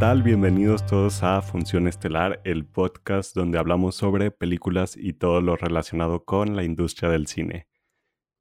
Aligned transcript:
¿Qué 0.00 0.06
tal? 0.06 0.22
Bienvenidos 0.22 0.86
todos 0.86 1.22
a 1.22 1.42
Función 1.42 1.86
Estelar, 1.86 2.40
el 2.44 2.64
podcast 2.64 3.36
donde 3.36 3.58
hablamos 3.58 3.96
sobre 3.96 4.30
películas 4.30 4.96
y 4.96 5.12
todo 5.12 5.42
lo 5.42 5.56
relacionado 5.56 6.24
con 6.24 6.56
la 6.56 6.64
industria 6.64 7.10
del 7.10 7.26
cine. 7.26 7.68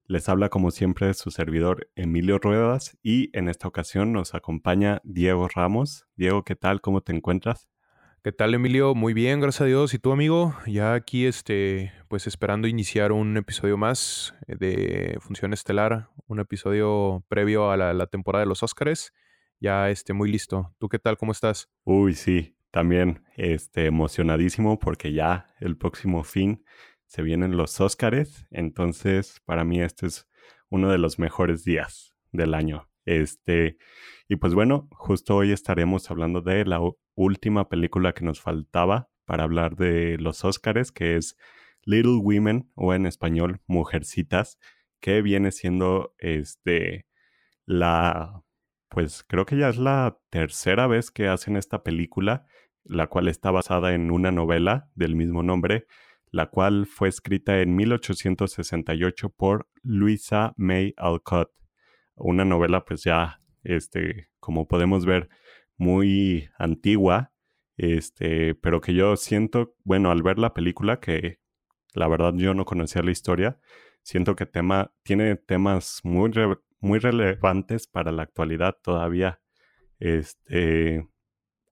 Les 0.05 0.29
habla 0.29 0.47
como 0.47 0.71
siempre 0.71 1.13
su 1.13 1.31
servidor 1.31 1.89
Emilio 1.97 2.37
Ruedas 2.37 2.97
y 3.03 3.29
en 3.37 3.49
esta 3.49 3.67
ocasión 3.67 4.13
nos 4.13 4.35
acompaña 4.35 5.01
Diego 5.03 5.49
Ramos. 5.53 6.05
Diego, 6.15 6.45
¿qué 6.45 6.55
tal? 6.55 6.79
¿Cómo 6.79 7.01
te 7.01 7.11
encuentras? 7.13 7.67
¿Qué 8.23 8.31
tal, 8.31 8.53
Emilio? 8.53 8.95
Muy 8.95 9.13
bien, 9.13 9.41
gracias 9.41 9.63
a 9.63 9.65
Dios. 9.65 9.93
¿Y 9.93 9.99
tú, 9.99 10.13
amigo? 10.13 10.55
Ya 10.65 10.93
aquí, 10.93 11.25
este, 11.25 11.91
pues 12.07 12.25
esperando 12.25 12.69
iniciar 12.69 13.11
un 13.11 13.35
episodio 13.35 13.75
más 13.75 14.33
de 14.47 15.17
Función 15.19 15.51
Estelar, 15.51 16.07
un 16.25 16.39
episodio 16.39 17.25
previo 17.27 17.69
a 17.69 17.75
la, 17.75 17.93
la 17.93 18.07
temporada 18.07 18.45
de 18.45 18.49
los 18.49 18.63
Óscares 18.63 19.11
ya 19.59 19.89
esté 19.89 20.13
muy 20.13 20.31
listo. 20.31 20.73
¿Tú 20.77 20.89
qué 20.89 20.99
tal? 20.99 21.17
¿Cómo 21.17 21.31
estás? 21.31 21.69
Uy, 21.83 22.13
sí, 22.13 22.55
también 22.71 23.23
este, 23.35 23.85
emocionadísimo 23.85 24.79
porque 24.79 25.13
ya 25.13 25.47
el 25.59 25.77
próximo 25.77 26.23
fin 26.23 26.63
se 27.05 27.23
vienen 27.23 27.57
los 27.57 27.81
Óscares, 27.81 28.45
entonces 28.51 29.41
para 29.45 29.63
mí 29.63 29.81
este 29.81 30.05
es 30.05 30.27
uno 30.69 30.91
de 30.91 30.99
los 30.99 31.17
mejores 31.17 31.63
días 31.63 32.15
del 32.31 32.53
año. 32.53 32.87
Este, 33.05 33.77
y 34.27 34.35
pues 34.35 34.53
bueno, 34.53 34.87
justo 34.91 35.35
hoy 35.35 35.51
estaremos 35.51 36.11
hablando 36.11 36.41
de 36.41 36.65
la 36.65 36.79
última 37.15 37.67
película 37.67 38.13
que 38.13 38.23
nos 38.23 38.39
faltaba 38.39 39.09
para 39.25 39.43
hablar 39.43 39.75
de 39.75 40.17
los 40.19 40.45
Óscares, 40.45 40.91
que 40.91 41.15
es 41.15 41.35
Little 41.83 42.19
Women 42.21 42.71
o 42.75 42.93
en 42.93 43.07
español 43.07 43.61
Mujercitas, 43.65 44.59
que 44.99 45.23
viene 45.23 45.51
siendo 45.51 46.13
este 46.19 47.07
la 47.65 48.43
pues 48.89 49.23
creo 49.27 49.45
que 49.45 49.57
ya 49.57 49.69
es 49.69 49.77
la 49.77 50.19
tercera 50.29 50.87
vez 50.87 51.11
que 51.11 51.27
hacen 51.27 51.55
esta 51.55 51.83
película, 51.83 52.45
la 52.83 53.07
cual 53.07 53.27
está 53.27 53.51
basada 53.51 53.93
en 53.93 54.11
una 54.11 54.31
novela 54.31 54.89
del 54.95 55.15
mismo 55.15 55.43
nombre, 55.43 55.85
la 56.31 56.47
cual 56.47 56.85
fue 56.85 57.07
escrita 57.07 57.61
en 57.61 57.75
1868 57.75 59.29
por 59.29 59.67
Louisa 59.83 60.53
May 60.57 60.93
Alcott. 60.97 61.51
Una 62.15 62.45
novela 62.45 62.83
pues 62.85 63.03
ya, 63.03 63.41
este, 63.63 64.29
como 64.39 64.67
podemos 64.67 65.05
ver, 65.05 65.29
muy 65.77 66.49
antigua, 66.57 67.31
este, 67.77 68.55
pero 68.55 68.81
que 68.81 68.93
yo 68.93 69.15
siento, 69.15 69.75
bueno, 69.83 70.11
al 70.11 70.21
ver 70.21 70.37
la 70.37 70.53
película, 70.53 70.99
que 70.99 71.39
la 71.93 72.07
verdad 72.07 72.33
yo 72.35 72.53
no 72.53 72.65
conocía 72.65 73.01
la 73.01 73.11
historia, 73.11 73.59
siento 74.03 74.35
que 74.35 74.45
tema, 74.45 74.91
tiene 75.03 75.35
temas 75.35 76.01
muy 76.03 76.31
muy 76.79 76.99
relevantes 76.99 77.87
para 77.87 78.11
la 78.11 78.23
actualidad 78.23 78.77
todavía. 78.81 79.41
Este, 79.99 81.07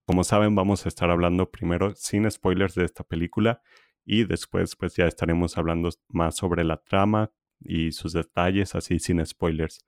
como 0.06 0.24
saben, 0.24 0.56
vamos 0.56 0.86
a 0.86 0.90
estar 0.90 1.10
hablando 1.10 1.50
primero 1.50 1.94
sin 1.96 2.30
spoilers 2.30 2.76
de 2.76 2.86
esta 2.86 3.04
película 3.04 3.62
y 4.06 4.24
después 4.24 4.76
pues 4.76 4.96
ya 4.96 5.06
estaremos 5.06 5.58
hablando 5.58 5.90
más 6.08 6.36
sobre 6.36 6.64
la 6.64 6.78
trama 6.78 7.32
y 7.60 7.92
sus 7.92 8.14
detalles 8.14 8.76
así 8.76 9.00
sin 9.00 9.26
spoilers. 9.26 9.86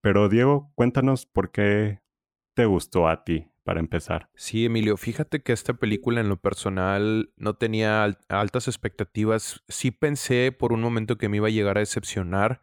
Pero 0.00 0.28
Diego, 0.28 0.72
cuéntanos 0.74 1.26
por 1.26 1.50
qué 1.50 2.00
te 2.54 2.64
gustó 2.64 3.08
a 3.08 3.22
ti 3.24 3.46
para 3.62 3.80
empezar. 3.80 4.30
Sí, 4.34 4.64
Emilio, 4.64 4.96
fíjate 4.96 5.42
que 5.42 5.52
esta 5.52 5.74
película 5.74 6.20
en 6.20 6.28
lo 6.28 6.38
personal 6.38 7.32
no 7.36 7.54
tenía 7.54 8.04
altas 8.28 8.66
expectativas. 8.66 9.62
Sí 9.68 9.90
pensé 9.90 10.50
por 10.50 10.72
un 10.72 10.80
momento 10.80 11.18
que 11.18 11.28
me 11.28 11.36
iba 11.36 11.48
a 11.48 11.50
llegar 11.50 11.76
a 11.76 11.80
decepcionar 11.80 12.60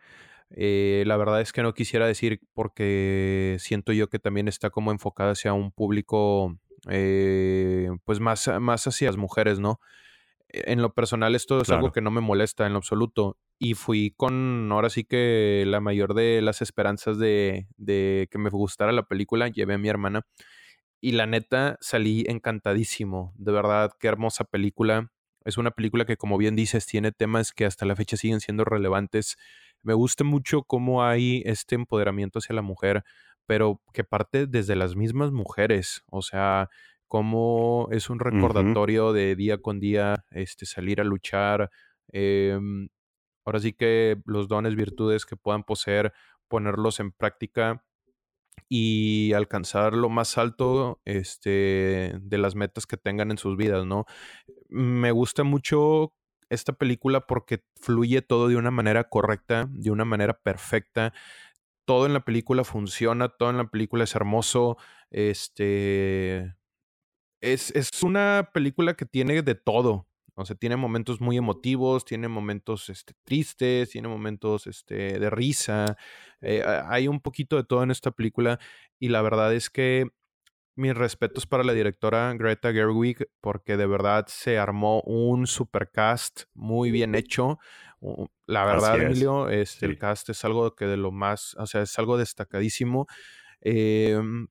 eh, 0.50 1.04
la 1.06 1.18
verdad 1.18 1.42
es 1.42 1.52
que 1.52 1.62
no 1.62 1.74
quisiera 1.74 2.08
decir 2.08 2.40
porque 2.54 3.58
siento 3.60 3.92
yo 3.92 4.10
que 4.10 4.20
también 4.20 4.48
está 4.48 4.70
como 4.70 4.92
enfocada 4.92 5.32
hacia 5.32 5.54
un 5.54 5.72
público, 5.72 6.58
eh, 6.90 7.90
pues 8.06 8.20
más, 8.20 8.50
más 8.60 8.88
hacia 8.88 9.08
las 9.08 9.18
mujeres, 9.18 9.60
¿no? 9.60 9.80
E, 10.50 10.72
en 10.72 10.82
lo 10.82 10.94
personal 10.94 11.36
esto 11.36 11.62
es 11.62 11.70
algo 11.70 11.92
que 11.92 12.02
no 12.02 12.12
me 12.12 12.22
molesta 12.22 12.66
en 12.66 12.74
lo 12.74 12.78
absoluto. 12.78 13.38
Y 13.60 13.74
fui 13.74 14.14
con, 14.16 14.70
ahora 14.72 14.90
sí 14.90 15.04
que 15.04 15.64
la 15.68 15.82
mayor 15.82 16.14
de 16.14 16.42
las 16.42 16.62
esperanzas 16.62 17.18
de, 17.18 17.68
de 17.78 18.28
que 18.32 18.38
me 18.38 18.50
gustara 18.50 18.92
la 18.92 19.08
película, 19.08 19.48
llevé 19.48 19.74
a 19.74 19.80
mi 19.80 19.90
hermana. 19.90 20.22
Y 21.02 21.12
la 21.12 21.26
neta 21.26 21.78
salí 21.82 22.26
encantadísimo. 22.28 23.34
De 23.36 23.52
verdad, 23.52 23.92
qué 24.00 24.08
hermosa 24.08 24.46
película. 24.46 25.12
Es 25.44 25.58
una 25.58 25.72
película 25.72 26.06
que, 26.06 26.18
como 26.18 26.38
bien 26.38 26.56
dices, 26.56 26.86
tiene 26.86 27.12
temas 27.12 27.52
que 27.52 27.66
hasta 27.66 27.86
la 27.86 27.96
fecha 27.96 28.18
siguen 28.18 28.42
siendo 28.42 28.66
relevantes 28.66 29.38
me 29.84 29.94
gusta 29.94 30.24
mucho 30.24 30.64
cómo 30.64 31.04
hay 31.04 31.42
este 31.46 31.76
empoderamiento 31.76 32.40
hacia 32.40 32.56
la 32.56 32.62
mujer, 32.62 33.04
pero 33.46 33.82
que 33.94 34.04
parte 34.04 34.48
desde 34.48 34.76
las 34.76 34.96
mismas 34.96 35.32
mujeres, 35.32 36.04
o 36.12 36.22
sea, 36.22 36.70
cómo 37.08 37.88
es 37.92 38.10
un 38.10 38.20
recordatorio 38.20 39.14
de 39.14 39.36
día 39.36 39.58
con 39.60 39.80
día 39.80 40.26
este, 40.32 40.66
salir 40.66 41.02
a 41.02 41.06
luchar. 41.06 41.70
Em, 42.10 42.90
ahora 43.46 43.60
sí 43.60 43.74
que 43.74 44.22
los 44.26 44.48
dones, 44.48 44.76
virtudes 44.76 45.26
que 45.26 45.38
puedan 45.38 45.64
poseer, 45.64 46.14
ponerlos 46.48 47.00
en 47.00 47.12
práctica 47.12 47.84
y 48.70 49.34
alcanzar 49.34 49.94
lo 49.94 50.10
más 50.10 50.38
alto 50.38 51.02
este, 51.06 52.14
de 52.22 52.38
las 52.38 52.56
metas 52.56 52.86
que 52.86 52.98
tengan 52.98 53.32
en 53.32 53.38
sus 53.38 53.58
vidas, 53.58 53.86
¿no? 53.86 54.06
Me 54.70 55.12
gusta 55.12 55.44
mucho 55.44 56.14
esta 56.50 56.74
película 56.74 57.22
porque 57.28 57.64
fluye 57.80 58.22
todo 58.22 58.48
de 58.48 58.56
una 58.56 58.72
manera 58.72 59.10
correcta, 59.10 59.68
de 59.72 59.92
una 59.92 60.06
manera 60.06 60.40
perfecta. 60.40 61.14
Todo 61.86 62.06
en 62.06 62.14
la 62.14 62.26
película 62.26 62.64
funciona, 62.64 63.30
todo 63.30 63.50
en 63.50 63.58
la 63.58 63.68
película 63.70 64.04
es 64.04 64.16
hermoso. 64.16 64.78
Este. 65.10 66.56
Es, 67.42 67.72
es 67.76 68.04
una 68.04 68.50
película 68.54 68.96
que 68.96 69.06
tiene 69.06 69.42
de 69.42 69.56
todo. 69.56 70.08
O 70.40 70.46
sea, 70.46 70.56
tiene 70.56 70.76
momentos 70.76 71.20
muy 71.20 71.36
emotivos, 71.36 72.06
tiene 72.06 72.28
momentos 72.28 72.90
este, 72.90 73.14
tristes, 73.24 73.90
tiene 73.90 74.08
momentos 74.08 74.68
este, 74.68 75.18
de 75.20 75.30
risa. 75.32 75.98
Eh, 76.42 76.64
hay 76.88 77.08
un 77.08 77.22
poquito 77.22 77.56
de 77.56 77.64
todo 77.64 77.82
en 77.82 77.90
esta 77.90 78.12
película. 78.12 78.60
Y 79.00 79.10
la 79.10 79.24
verdad 79.24 79.54
es 79.56 79.72
que 79.72 80.12
mis 80.78 80.96
respetos 80.96 81.46
para 81.48 81.64
la 81.64 81.74
directora 81.74 82.34
Greta 82.34 82.72
Gerwig, 82.72 83.30
porque 83.42 83.78
de 83.78 83.88
verdad 83.88 84.26
se 84.28 84.58
armó 84.58 85.02
un 85.02 85.48
supercast 85.48 86.44
muy 86.54 86.92
bien 86.92 87.16
hecho. 87.16 87.60
La 88.46 88.64
verdad, 88.66 89.02
Emilio, 89.02 89.50
este, 89.50 89.88
el 89.88 89.98
cast 89.98 90.30
es 90.30 90.46
algo 90.46 90.76
que 90.76 90.86
de 90.86 90.98
lo 90.98 91.12
más, 91.12 91.56
o 91.56 91.66
sea, 91.66 91.82
es 91.82 91.98
algo 91.98 92.18
destacadísimo. 92.18 93.08
Em, 93.62 94.48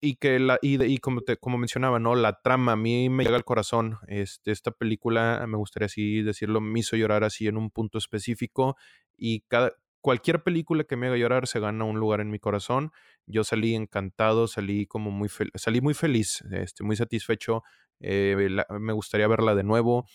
y 0.00 0.16
que 0.16 0.38
la, 0.38 0.58
y, 0.60 0.98
como, 0.98 1.22
te, 1.22 1.36
como 1.36 1.58
mencionaba, 1.58 1.98
¿no? 1.98 2.14
La 2.14 2.40
trama 2.42 2.72
a 2.72 2.76
mí 2.76 3.08
me 3.08 3.24
llega 3.24 3.36
al 3.36 3.44
corazón. 3.44 3.98
Este, 4.08 4.50
esta 4.50 4.70
película, 4.70 5.44
me 5.48 5.56
gustaría 5.56 5.86
así 5.86 6.22
decirlo, 6.22 6.60
me 6.60 6.80
hizo 6.80 6.96
llorar 6.96 7.24
así 7.24 7.46
en 7.46 7.56
un 7.56 7.70
punto 7.70 7.98
específico. 7.98 8.76
Y 9.16 9.40
cada, 9.42 9.72
cualquier 10.06 10.44
película 10.44 10.84
que 10.84 10.94
me 10.94 11.08
haga 11.08 11.16
llorar 11.16 11.48
se 11.48 11.58
gana 11.58 11.84
un 11.84 11.98
lugar 11.98 12.20
en 12.20 12.30
mi 12.30 12.38
corazón. 12.38 12.92
Yo 13.26 13.42
salí 13.42 13.74
encantado, 13.74 14.46
salí 14.46 14.86
como 14.86 15.10
muy, 15.10 15.28
salí 15.56 15.80
muy 15.80 15.94
feliz, 15.94 16.44
este, 16.52 16.84
muy 16.84 16.94
satisfecho. 16.94 17.64
Eh, 17.98 18.36
me 18.78 18.92
gustaría 18.92 19.26
verla 19.26 19.56
de 19.56 19.64
nuevo. 19.64 20.06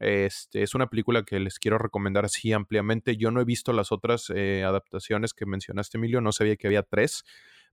Este, 0.00 0.62
es 0.62 0.74
una 0.74 0.88
película 0.88 1.22
que 1.22 1.40
les 1.40 1.58
quiero 1.58 1.78
recomendar 1.78 2.26
así 2.26 2.52
ampliamente. 2.52 3.16
Yo 3.16 3.30
no 3.30 3.40
he 3.40 3.46
visto 3.46 3.72
las 3.72 3.90
otras 3.90 4.30
eh, 4.34 4.64
adaptaciones 4.64 5.32
que 5.32 5.46
mencionaste, 5.46 5.96
Emilio. 5.96 6.20
No 6.20 6.32
sabía 6.32 6.56
que 6.56 6.66
había 6.66 6.82
tres. 6.82 7.24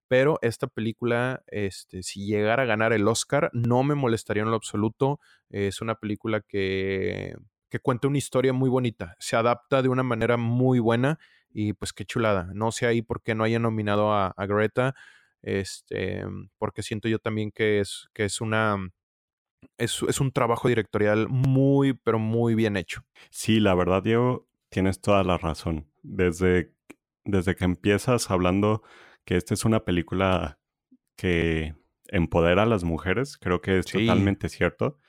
Pero 0.07 0.39
esta 0.41 0.67
película, 0.67 1.43
este, 1.47 2.03
si 2.03 2.25
llegara 2.25 2.63
a 2.63 2.67
ganar 2.67 2.93
el 2.93 3.05
Oscar, 3.05 3.49
no 3.51 3.83
me 3.83 3.95
molestaría 3.95 4.43
en 4.43 4.49
lo 4.49 4.55
absoluto. 4.55 5.19
Es 5.49 5.81
una 5.81 5.95
película 5.95 6.39
que 6.39 7.35
cuenta 7.83 8.07
una 8.07 8.17
historia 8.17 8.53
muy 8.53 8.69
bonita. 8.69 9.17
Se 9.19 9.35
adapta 9.35 9.81
de 9.81 9.89
una 9.89 10.03
manera 10.03 10.37
muy 10.37 10.79
buena 10.79 11.19
y 11.55 11.71
pues 11.71 11.93
qué 11.93 12.03
chulada. 12.03 12.49
No 12.53 12.73
sé 12.73 12.85
ahí 12.85 13.01
por 13.01 13.23
qué 13.23 13.33
no 13.33 13.45
haya 13.45 13.59
nominado 13.59 14.13
a, 14.13 14.33
Greta. 14.45 14.93
Este, 15.41 16.23
porque 16.57 16.83
siento 16.83 17.07
yo 17.07 17.17
también 17.17 17.49
que 17.51 17.79
es, 17.79 18.09
que 18.13 18.25
es 18.25 18.41
una. 18.41 18.77
Es, 19.77 20.03
es, 20.07 20.19
un 20.19 20.31
trabajo 20.31 20.67
directorial 20.67 21.29
muy, 21.29 21.93
pero 21.93 22.19
muy 22.19 22.55
bien 22.55 22.75
hecho. 22.75 23.05
Sí, 23.29 23.61
la 23.61 23.73
verdad, 23.73 24.03
Diego, 24.03 24.49
tienes 24.69 24.99
toda 24.99 25.23
la 25.23 25.37
razón. 25.37 25.87
Desde, 26.03 26.73
desde 27.23 27.55
que 27.55 27.63
empiezas 27.63 28.29
hablando 28.29 28.83
que 29.23 29.37
esta 29.37 29.53
es 29.53 29.63
una 29.63 29.85
película 29.85 30.59
que 31.15 31.73
empodera 32.09 32.63
a 32.63 32.67
las 32.67 32.83
mujeres, 32.83 33.37
creo 33.37 33.61
que 33.61 33.79
es 33.79 33.85
totalmente 33.85 34.49
cierto. 34.49 34.99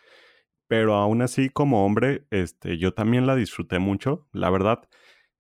Pero 0.69 0.95
aún 0.95 1.23
así, 1.23 1.49
como 1.49 1.85
hombre, 1.85 2.25
este, 2.31 2.79
yo 2.79 2.95
también 2.95 3.27
la 3.27 3.35
disfruté 3.35 3.81
mucho. 3.81 4.29
La 4.33 4.51
verdad, 4.51 4.89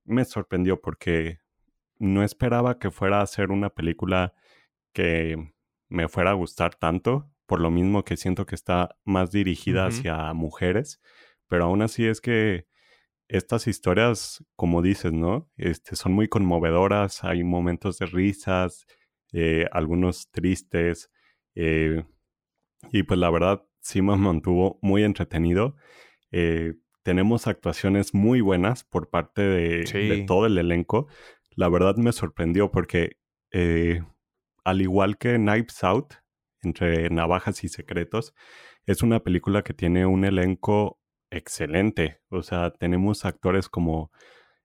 me 0.06 0.24
sorprendió 0.24 0.80
porque 0.80 1.38
no 1.98 2.22
esperaba 2.22 2.78
que 2.78 2.90
fuera 2.90 3.20
a 3.20 3.26
ser 3.26 3.50
una 3.50 3.70
película 3.70 4.34
que 4.92 5.52
me 5.88 6.08
fuera 6.08 6.30
a 6.30 6.34
gustar 6.34 6.74
tanto, 6.74 7.30
por 7.46 7.60
lo 7.60 7.70
mismo 7.70 8.04
que 8.04 8.16
siento 8.16 8.46
que 8.46 8.54
está 8.54 8.96
más 9.04 9.30
dirigida 9.30 9.86
hacia 9.86 10.32
mujeres, 10.34 11.00
pero 11.48 11.64
aún 11.64 11.82
así 11.82 12.06
es 12.06 12.20
que 12.20 12.66
estas 13.28 13.66
historias, 13.66 14.44
como 14.56 14.82
dices, 14.82 15.12
¿no? 15.12 15.50
Este, 15.56 15.96
son 15.96 16.12
muy 16.12 16.28
conmovedoras, 16.28 17.24
hay 17.24 17.44
momentos 17.44 17.98
de 17.98 18.06
risas, 18.06 18.86
eh, 19.32 19.66
algunos 19.72 20.30
tristes, 20.30 21.10
eh, 21.54 22.04
Y 22.92 23.02
pues 23.04 23.18
la 23.20 23.30
verdad 23.30 23.64
sí 23.80 24.02
me 24.02 24.16
mantuvo 24.16 24.78
muy 24.82 25.04
entretenido. 25.04 25.76
Eh, 26.32 26.74
tenemos 27.06 27.46
actuaciones 27.46 28.14
muy 28.14 28.40
buenas 28.40 28.82
por 28.82 29.10
parte 29.10 29.40
de, 29.40 30.24
todo 30.26 30.46
el 30.46 30.58
elenco. 30.58 31.06
La 31.54 31.68
verdad 31.68 31.94
me 31.94 32.10
sorprendió 32.10 32.72
porque 32.72 33.18
eh, 33.52 34.02
al 34.64 34.82
igual 34.82 35.16
que 35.16 35.36
Knives 35.36 35.84
Out, 35.84 36.14
entre 36.62 37.08
navajas 37.10 37.62
y 37.62 37.68
secretos, 37.68 38.34
es 38.86 39.04
una 39.04 39.20
película 39.20 39.62
que 39.62 39.72
tiene 39.72 40.04
un 40.04 40.24
elenco 40.24 40.98
excelente. 41.30 42.22
O 42.28 42.42
sea, 42.42 42.72
tenemos 42.72 43.24
actores 43.24 43.68
como 43.68 44.10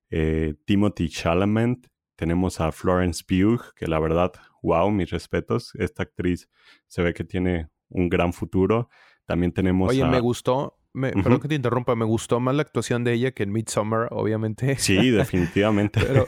eh, 0.09 0.55
Timothy 0.65 1.09
Chalamet, 1.09 1.91
tenemos 2.15 2.59
a 2.59 2.71
Florence 2.71 3.23
Pugh, 3.23 3.61
que 3.75 3.85
la 3.85 3.99
verdad, 3.99 4.31
wow, 4.63 4.89
mis 4.89 5.11
respetos. 5.11 5.75
Esta 5.75 6.01
actriz 6.01 6.49
se 6.87 7.03
ve 7.03 7.13
que 7.13 7.23
tiene 7.23 7.69
un 7.89 8.09
gran 8.09 8.33
futuro. 8.33 8.89
También 9.27 9.51
tenemos. 9.51 9.91
Oye, 9.91 10.03
me 10.05 10.19
gustó, 10.19 10.80
me, 10.93 11.11
Perdón 11.11 11.39
que 11.39 11.47
te 11.47 11.55
interrumpa, 11.55 11.95
me 11.95 12.05
gustó 12.05 12.39
más 12.39 12.55
la 12.55 12.61
actuación 12.61 13.03
de 13.03 13.13
ella 13.13 13.31
que 13.31 13.43
en 13.43 13.51
Midsommar, 13.51 14.07
obviamente. 14.11 14.75
Sí, 14.79 15.09
definitivamente. 15.09 16.01
Pero 16.01 16.27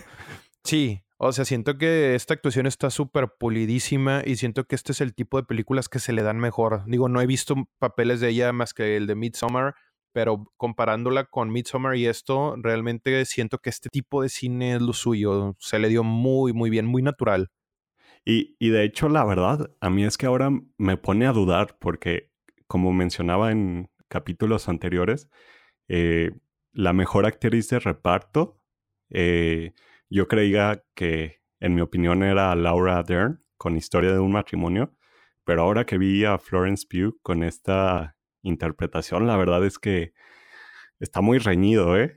sí, 0.63 1.01
o 1.17 1.31
sea, 1.31 1.45
siento 1.45 1.77
que 1.77 2.15
esta 2.15 2.33
actuación 2.33 2.65
está 2.65 2.89
súper 2.89 3.29
pulidísima 3.39 4.21
y 4.25 4.35
siento 4.35 4.65
que 4.65 4.75
este 4.75 4.91
es 4.91 5.01
el 5.01 5.13
tipo 5.13 5.37
de 5.37 5.43
películas 5.43 5.89
que 5.89 5.99
se 5.99 6.13
le 6.13 6.23
dan 6.23 6.37
mejor. 6.37 6.83
Digo, 6.85 7.09
no 7.09 7.21
he 7.21 7.25
visto 7.25 7.55
papeles 7.79 8.19
de 8.19 8.29
ella 8.29 8.51
más 8.51 8.73
que 8.73 8.97
el 8.97 9.07
de 9.07 9.15
Midsommar, 9.15 9.75
pero 10.13 10.45
comparándola 10.57 11.25
con 11.25 11.51
Midsommar 11.51 11.95
y 11.95 12.07
esto, 12.07 12.55
realmente 12.57 13.25
siento 13.25 13.57
que 13.59 13.69
este 13.69 13.89
tipo 13.89 14.21
de 14.21 14.29
cine 14.29 14.75
es 14.75 14.81
lo 14.81 14.93
suyo. 14.93 15.55
Se 15.59 15.79
le 15.79 15.89
dio 15.89 16.03
muy, 16.03 16.53
muy 16.53 16.69
bien, 16.69 16.85
muy 16.85 17.01
natural. 17.01 17.49
Y, 18.25 18.55
y 18.59 18.69
de 18.69 18.83
hecho, 18.83 19.09
la 19.09 19.25
verdad, 19.25 19.71
a 19.81 19.89
mí 19.89 20.05
es 20.05 20.17
que 20.17 20.25
ahora 20.25 20.49
me 20.77 20.97
pone 20.97 21.25
a 21.25 21.33
dudar 21.33 21.77
porque, 21.79 22.31
como 22.67 22.93
mencionaba 22.93 23.51
en 23.51 23.89
capítulos 24.13 24.69
anteriores, 24.69 25.27
eh, 25.87 26.29
la 26.71 26.93
mejor 26.93 27.25
actriz 27.25 27.67
de 27.69 27.79
reparto 27.79 28.63
eh, 29.09 29.73
yo 30.07 30.27
creía 30.27 30.83
que, 30.93 31.41
en 31.59 31.73
mi 31.73 31.81
opinión, 31.81 32.21
era 32.21 32.53
Laura 32.53 33.01
Dern 33.01 33.43
con 33.57 33.75
Historia 33.75 34.11
de 34.11 34.19
un 34.19 34.31
matrimonio, 34.31 34.95
pero 35.43 35.63
ahora 35.63 35.87
que 35.87 35.97
vi 35.97 36.25
a 36.25 36.37
Florence 36.37 36.85
Pugh 36.87 37.19
con 37.23 37.43
esta 37.43 38.15
interpretación, 38.43 39.25
la 39.25 39.35
verdad 39.35 39.65
es 39.65 39.79
que 39.79 40.13
está 40.99 41.21
muy 41.21 41.39
reñido, 41.39 41.97
¿eh? 41.97 42.15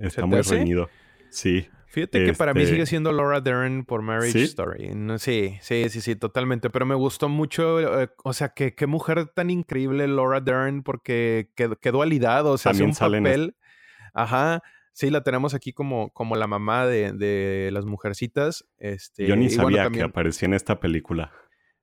Está 0.00 0.26
muy 0.26 0.40
reñido. 0.40 0.90
Sí. 1.30 1.68
Fíjate 1.92 2.24
que 2.24 2.32
para 2.32 2.54
mí 2.54 2.64
sigue 2.64 2.78
este 2.78 2.86
siendo 2.86 3.12
Laura 3.12 3.42
Dern 3.42 3.84
por 3.84 4.00
Marriage 4.00 4.44
Story. 4.44 4.92
sí, 5.18 5.58
sí, 5.60 5.90
sí, 5.90 6.00
sí, 6.00 6.16
totalmente. 6.16 6.70
Pero 6.70 6.86
me 6.86 6.94
gustó 6.94 7.28
mucho, 7.28 8.00
eh, 8.00 8.08
o 8.24 8.32
sea, 8.32 8.48
que 8.48 8.74
qué 8.74 8.86
mujer 8.86 9.26
tan 9.26 9.50
increíble 9.50 10.08
Laura 10.08 10.40
Dern, 10.40 10.84
porque 10.84 11.50
qué, 11.54 11.90
dualidad, 11.90 12.46
o 12.46 12.56
sea, 12.56 12.72
hace 12.72 12.82
un 12.82 12.94
papel. 12.94 13.56
Ajá. 14.14 14.62
Sí, 14.94 15.10
la 15.10 15.22
tenemos 15.22 15.52
aquí 15.52 15.74
como, 15.74 16.08
como 16.14 16.34
la 16.34 16.46
mamá 16.46 16.86
de, 16.86 17.68
las 17.70 17.84
mujercitas. 17.84 18.64
Este, 18.78 19.26
yo 19.26 19.36
ni 19.36 19.50
sabía 19.50 19.90
que 19.90 20.02
aparecía 20.02 20.46
en 20.46 20.54
esta 20.54 20.80
película. 20.80 21.30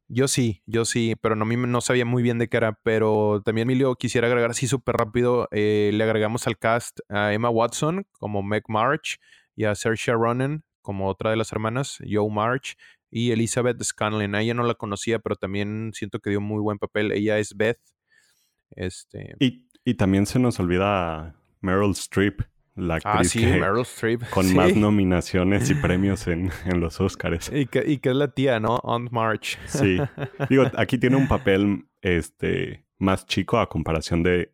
Yo 0.07 0.27
sí, 0.27 0.63
yo 0.65 0.85
sí, 0.85 1.13
pero 1.21 1.35
no, 1.35 1.45
no 1.45 1.81
sabía 1.81 2.05
muy 2.05 2.23
bien 2.23 2.39
de 2.39 2.49
qué 2.49 2.57
era. 2.57 2.79
Pero 2.81 3.43
también, 3.45 3.67
Emilio, 3.67 3.93
quisiera 3.93 4.25
agregar 4.25 4.49
así 4.49 4.65
súper 4.65 4.95
rápido. 4.95 5.47
Eh, 5.51 5.91
le 5.93 6.03
agregamos 6.03 6.47
al 6.47 6.57
cast 6.57 6.99
a 7.09 7.31
Emma 7.31 7.51
Watson 7.51 8.07
como 8.17 8.41
Meg 8.41 8.63
March 8.69 9.19
y 9.55 9.65
a 9.65 9.75
Saoirse 9.75 10.13
Ronan 10.13 10.63
como 10.81 11.07
otra 11.07 11.31
de 11.31 11.37
las 11.37 11.51
hermanas, 11.51 11.99
Joe 12.09 12.31
March, 12.31 12.75
y 13.11 13.31
Elizabeth 13.31 13.81
Scanlon. 13.83 14.35
A 14.35 14.41
ella 14.41 14.53
no 14.53 14.63
la 14.63 14.75
conocía, 14.75 15.19
pero 15.19 15.35
también 15.35 15.91
siento 15.93 16.19
que 16.19 16.29
dio 16.29 16.41
muy 16.41 16.61
buen 16.61 16.77
papel. 16.77 17.11
Ella 17.11 17.37
es 17.39 17.55
Beth. 17.55 17.79
Este... 18.71 19.35
Y, 19.39 19.67
y 19.83 19.95
también 19.95 20.25
se 20.25 20.39
nos 20.39 20.59
olvida 20.59 21.35
Meryl 21.61 21.91
Streep 21.91 22.41
la 22.79 22.99
ah, 23.03 23.19
actriz 23.19 23.35
con 24.29 24.53
más 24.55 24.75
nominaciones 24.75 25.69
y 25.69 25.75
premios 25.75 26.27
en, 26.27 26.51
los 26.75 26.99
Oscars. 26.99 27.51
Y 27.53 27.65
que, 27.65 27.83
y 27.85 27.99
es 28.01 28.15
la 28.15 28.29
tía, 28.29 28.59
¿no? 28.59 28.75
On 28.83 29.09
March. 29.11 29.57
Sí. 29.65 29.97
Digo, 30.49 30.63
aquí 30.77 30.97
tiene 30.97 31.15
un 31.15 31.27
papel 31.27 31.85
este, 32.01 32.85
más 32.97 33.25
chico 33.25 33.59
a 33.59 33.69
comparación 33.69 34.23
de, 34.23 34.51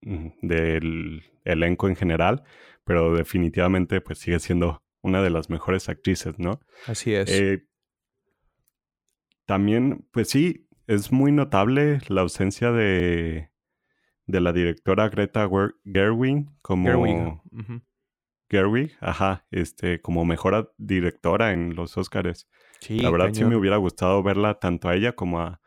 del 0.00 1.24
elenco 1.44 1.88
en 1.88 1.96
general, 1.96 2.42
pero 2.84 3.14
definitivamente 3.14 4.00
pues 4.00 4.18
sigue 4.18 4.38
siendo 4.40 4.82
una 5.00 5.22
de 5.22 5.30
las 5.30 5.50
mejores 5.50 5.88
actrices, 5.88 6.38
¿no? 6.38 6.60
Así 6.86 7.14
es. 7.14 7.30
Eh, 7.30 7.66
también, 9.46 10.06
pues 10.12 10.28
sí, 10.28 10.68
es 10.86 11.12
muy 11.12 11.32
notable 11.32 12.00
la 12.08 12.20
ausencia 12.22 12.70
de 12.72 13.52
de 14.26 14.40
la 14.40 14.52
directora 14.52 15.08
Greta 15.08 15.48
Gerwig 15.84 16.46
como 16.62 17.42
Gerwig, 18.48 18.96
ajá, 19.00 19.46
este, 19.50 20.00
como 20.00 20.24
mejor 20.24 20.74
directora 20.76 21.52
en 21.52 21.74
los 21.74 21.96
Oscars. 21.96 22.48
Sí, 22.80 22.98
la 22.98 23.10
verdad 23.10 23.30
sí 23.32 23.44
me 23.44 23.56
hubiera 23.56 23.76
gustado 23.76 24.22
verla 24.22 24.58
tanto 24.58 24.88
a 24.88 24.94
ella 24.94 25.12
como 25.12 25.40
a 25.40 25.60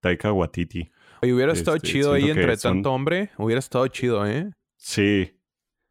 Taika 0.00 0.32
Waititi. 0.32 0.90
Y 1.22 1.32
hubiera 1.32 1.52
estado 1.52 1.76
este, 1.76 1.88
chido 1.88 2.12
ahí 2.14 2.30
entre 2.30 2.56
tanto 2.56 2.92
hombre, 2.92 3.30
hubiera 3.36 3.58
estado 3.58 3.86
chido, 3.88 4.26
¿eh? 4.26 4.50
Sí, 4.76 5.38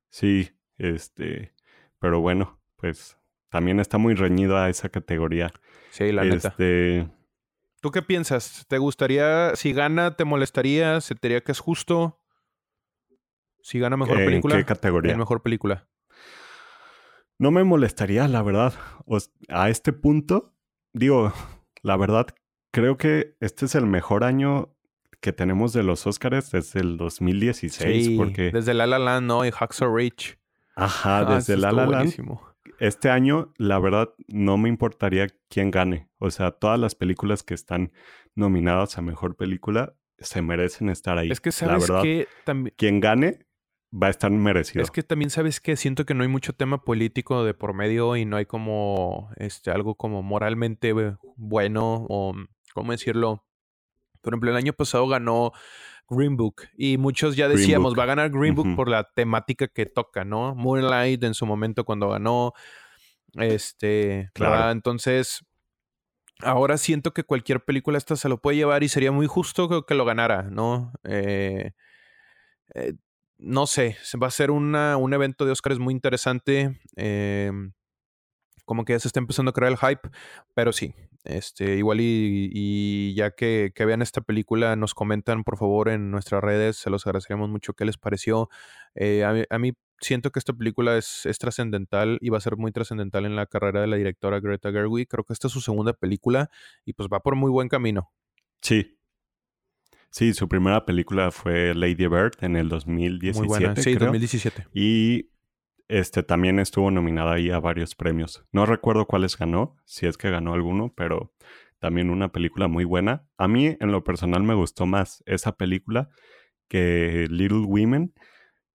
sí, 0.10 0.50
este, 0.80 1.54
pero 2.00 2.20
bueno, 2.20 2.60
pues 2.78 3.18
también 3.50 3.80
está 3.80 3.98
muy 3.98 4.16
reñido 4.16 4.58
a 4.58 4.70
esa 4.70 4.90
categoría. 4.90 5.54
Sí, 5.92 6.12
la 6.12 6.24
neta. 6.24 6.50
Este, 6.50 7.08
¿Tú 7.82 7.92
qué 7.92 8.02
piensas? 8.02 8.66
¿Te 8.68 8.78
gustaría, 8.78 9.56
si 9.56 9.74
gana, 9.74 10.16
te 10.16 10.26
molestaría? 10.26 11.00
¿Se 11.02 11.16
te 11.16 11.28
diría 11.28 11.42
que 11.42 11.52
es 11.52 11.60
justo? 11.60 12.20
Si 13.62 13.80
gana 13.80 13.98
mejor 13.98 14.18
película. 14.18 14.56
¿En 14.56 14.62
qué 14.62 14.66
categoría? 14.66 15.18
mejor 15.18 15.42
película. 15.42 15.88
No 17.38 17.52
me 17.52 17.64
molestaría, 17.64 18.28
la 18.28 18.42
verdad. 18.42 18.74
a 19.48 19.70
este 19.70 19.94
punto, 19.94 20.56
digo, 20.94 21.34
la 21.82 21.96
verdad, 21.96 22.28
creo 22.72 22.98
que 22.98 23.38
este 23.40 23.66
es 23.66 23.76
el 23.76 23.86
mejor 23.86 24.24
año 24.24 24.76
que 25.22 25.34
tenemos 25.34 25.74
de 25.74 25.84
los 25.84 26.06
Oscars 26.08 26.52
desde 26.52 26.80
el 26.80 26.98
2016. 26.98 28.06
Sí, 28.06 28.18
porque... 28.18 28.52
desde 28.52 28.74
La 28.74 28.88
La 28.88 29.00
Land, 29.00 29.28
¿no? 29.28 29.46
Y 29.46 29.52
Hacksaw 29.52 29.94
Ridge. 29.94 30.39
Ajá, 30.80 31.20
ah, 31.20 31.36
desde 31.36 31.58
La 31.58 31.72
La 31.72 31.86
Land 31.86 32.14
este 32.80 33.10
año, 33.10 33.54
la 33.58 33.80
verdad, 33.80 34.14
no 34.28 34.58
me 34.58 34.70
importaría 34.70 35.28
quién 35.50 35.70
gane. 35.72 36.10
O 36.18 36.32
sea, 36.32 36.52
todas 36.52 36.80
las 36.80 36.96
películas 36.96 37.44
que 37.44 37.54
están 37.54 37.92
nominadas 38.36 38.98
a 38.98 39.02
mejor 39.02 39.36
película 39.36 39.96
se 40.18 40.42
merecen 40.42 40.90
estar 40.90 41.18
ahí. 41.18 41.30
Es 41.30 41.42
que 41.42 41.52
sabes 41.52 41.90
que 42.02 42.28
también. 42.46 42.74
Quien 42.78 43.00
gane 43.00 43.46
va 43.92 44.08
a 44.08 44.10
estar 44.10 44.32
merecido. 44.32 44.84
Es 44.84 44.92
que 44.92 45.04
también 45.04 45.30
sabes 45.30 45.60
que 45.60 45.76
siento 45.76 46.06
que 46.06 46.14
no 46.14 46.24
hay 46.24 46.30
mucho 46.30 46.54
tema 46.54 46.84
político 46.84 47.44
de 47.44 47.54
por 47.54 47.74
medio 47.74 48.16
y 48.16 48.26
no 48.26 48.38
hay 48.38 48.46
como 48.46 49.30
este 49.38 49.72
algo 49.72 49.96
como 49.96 50.22
moralmente 50.22 50.94
bueno 51.36 52.06
o 52.10 52.34
cómo 52.74 52.92
decirlo. 52.92 53.46
Por 54.22 54.34
ejemplo, 54.34 54.52
el 54.52 54.58
año 54.58 54.74
pasado 54.74 55.08
ganó 55.08 55.54
Green 56.10 56.38
Book. 56.38 56.64
Y 56.78 56.98
muchos 56.98 57.36
ya 57.36 57.48
decíamos, 57.48 57.94
va 57.98 58.04
a 58.04 58.08
ganar 58.08 58.30
Green 58.30 58.56
Book 58.56 58.76
por 58.76 58.90
la 58.90 59.04
temática 59.04 59.68
que 59.68 59.86
toca, 59.86 60.26
¿no? 60.26 60.56
Moonlight 60.56 61.24
en 61.24 61.34
su 61.34 61.46
momento 61.46 61.86
cuando 61.86 62.10
ganó. 62.10 62.54
Este, 63.34 64.30
claro. 64.34 64.72
Entonces, 64.72 65.46
ahora 66.40 66.78
siento 66.78 67.14
que 67.14 67.24
cualquier 67.24 67.64
película 67.64 67.98
esta 67.98 68.16
se 68.16 68.30
lo 68.30 68.42
puede 68.42 68.58
llevar 68.58 68.84
y 68.84 68.90
sería 68.90 69.12
muy 69.12 69.28
justo 69.28 69.86
que, 69.86 69.96
lo 69.96 70.06
ganara, 70.06 70.44
¿no? 70.44 70.92
Eh, 71.04 71.72
eh, 72.76 72.94
no 73.38 73.68
sé, 73.68 73.98
va 74.22 74.28
a 74.28 74.32
ser 74.32 74.52
una, 74.52 74.98
un 74.98 75.14
evento 75.14 75.46
de 75.46 75.52
Oscars 75.52 75.80
muy 75.80 75.94
interesante. 75.94 76.80
Eh, 76.98 77.52
como 78.70 78.86
que 78.86 78.94
ya 78.94 79.00
se 79.00 79.08
está 79.08 79.20
empezando 79.20 79.50
a 79.50 79.54
crear 79.54 79.72
el 79.72 79.80
hype, 79.80 80.12
pero 80.54 80.72
sí, 80.72 80.94
este, 81.24 81.78
igual 81.78 81.98
y, 82.02 83.16
ya 83.16 83.32
que, 83.32 83.74
vean 83.76 84.04
esta 84.04 84.22
película, 84.22 84.76
nos 84.76 84.94
comentan 84.94 85.44
por 85.44 85.58
favor 85.58 85.90
en 85.90 86.12
nuestras 86.12 86.44
redes, 86.44 86.78
se 86.78 86.92
los 86.92 87.08
agradeceríamos 87.08 87.50
mucho 87.50 87.74
qué 87.74 87.84
les 87.84 87.98
pareció. 87.98 88.48
Eh, 88.94 89.24
a, 89.50 89.58
mí, 89.58 89.74
siento 90.00 90.30
que 90.32 90.38
esta 90.38 90.54
película 90.54 90.98
es, 90.98 91.26
es 91.26 91.40
trascendental 91.40 92.20
y 92.22 92.30
va 92.30 92.38
a 92.38 92.42
ser 92.42 92.58
muy 92.58 92.72
trascendental 92.72 93.26
en 93.26 93.36
la 93.36 93.48
carrera 93.48 93.82
de 93.82 93.88
la 93.88 93.96
directora 93.96 94.40
Greta 94.40 94.72
Gerwig. 94.72 95.08
Creo 95.08 95.24
que 95.24 95.34
esta 95.34 95.48
es 95.48 95.54
su 95.54 95.62
segunda 95.62 95.94
película 95.94 96.52
y 96.86 96.94
pues 96.94 97.10
va 97.12 97.22
por 97.22 97.36
muy 97.36 97.50
buen 97.50 97.70
camino. 97.70 98.12
Sí. 98.62 99.00
Sí, 100.12 100.36
su 100.36 100.48
primera 100.48 100.86
película 100.86 101.32
fue 101.32 101.74
Lady 101.74 102.06
Bird 102.06 102.34
en 102.42 102.56
el 102.56 102.70
2017. 102.70 103.40
Muy 103.40 103.48
buena, 103.48 103.76
sí, 103.76 103.96
2017. 103.96 104.68
Y 104.76 105.32
este 105.90 106.24
también 106.24 106.60
estuvo 106.60 106.92
nominada 106.92 107.34
ahí 107.34 107.50
a 107.50 107.60
varios 107.60 107.96
premios. 107.96 108.46
No 108.52 108.66
recuerdo 108.66 109.06
cuáles 109.06 109.38
ganó, 109.38 109.76
si 109.86 110.06
es 110.08 110.18
que 110.18 110.30
ganó 110.30 110.54
alguno, 110.54 110.94
pero 110.96 111.34
también 111.80 112.10
una 112.10 112.32
película 112.32 112.68
muy 112.68 112.86
buena. 112.86 113.28
A 113.38 113.48
mí, 113.48 113.76
en 113.80 113.92
lo 113.92 114.04
personal, 114.04 114.44
me 114.44 114.54
gustó 114.54 114.86
más 114.86 115.24
esa 115.26 115.58
película 115.58 116.10
que 116.68 117.28
Little 117.30 117.66
Women. 117.66 118.14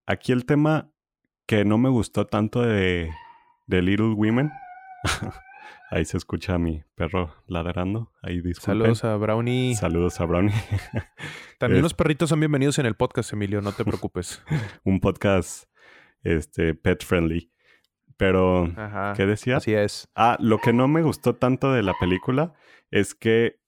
Aquí 0.06 0.32
el 0.32 0.44
tema 0.44 0.90
que 1.46 1.64
no 1.64 1.78
me 1.78 1.88
gustó 1.88 2.26
tanto 2.26 2.62
de, 2.62 3.10
de 3.66 3.82
Little 3.82 4.14
Women 4.14 4.50
Ahí 5.90 6.04
se 6.04 6.16
escucha 6.16 6.54
a 6.54 6.58
mi 6.58 6.82
perro 6.94 7.34
ladrando. 7.46 8.12
Ahí 8.22 8.40
disculpen. 8.40 8.82
Saludos 8.82 9.04
a 9.04 9.16
Brownie. 9.16 9.74
Saludos 9.76 10.20
a 10.20 10.24
Brownie. 10.24 10.54
También 11.58 11.82
los 11.84 11.94
perritos 11.94 12.30
son 12.30 12.40
bienvenidos 12.40 12.78
en 12.78 12.86
el 12.86 12.94
podcast, 12.94 13.32
Emilio, 13.32 13.60
no 13.60 13.72
te 13.72 13.84
preocupes. 13.84 14.42
Un 14.84 15.00
podcast 15.00 15.64
este, 16.24 16.74
pet 16.74 17.04
friendly. 17.04 17.50
Pero, 18.16 18.72
¿qué 19.16 19.26
decía? 19.26 19.58
Así 19.58 19.74
es. 19.74 20.08
Ah, 20.14 20.36
lo 20.40 20.58
que 20.58 20.72
no 20.72 20.88
me 20.88 21.02
gustó 21.02 21.34
tanto 21.36 21.72
de 21.72 21.82
la 21.82 21.94
película 21.98 22.54
es 22.90 23.14
que 23.14 23.60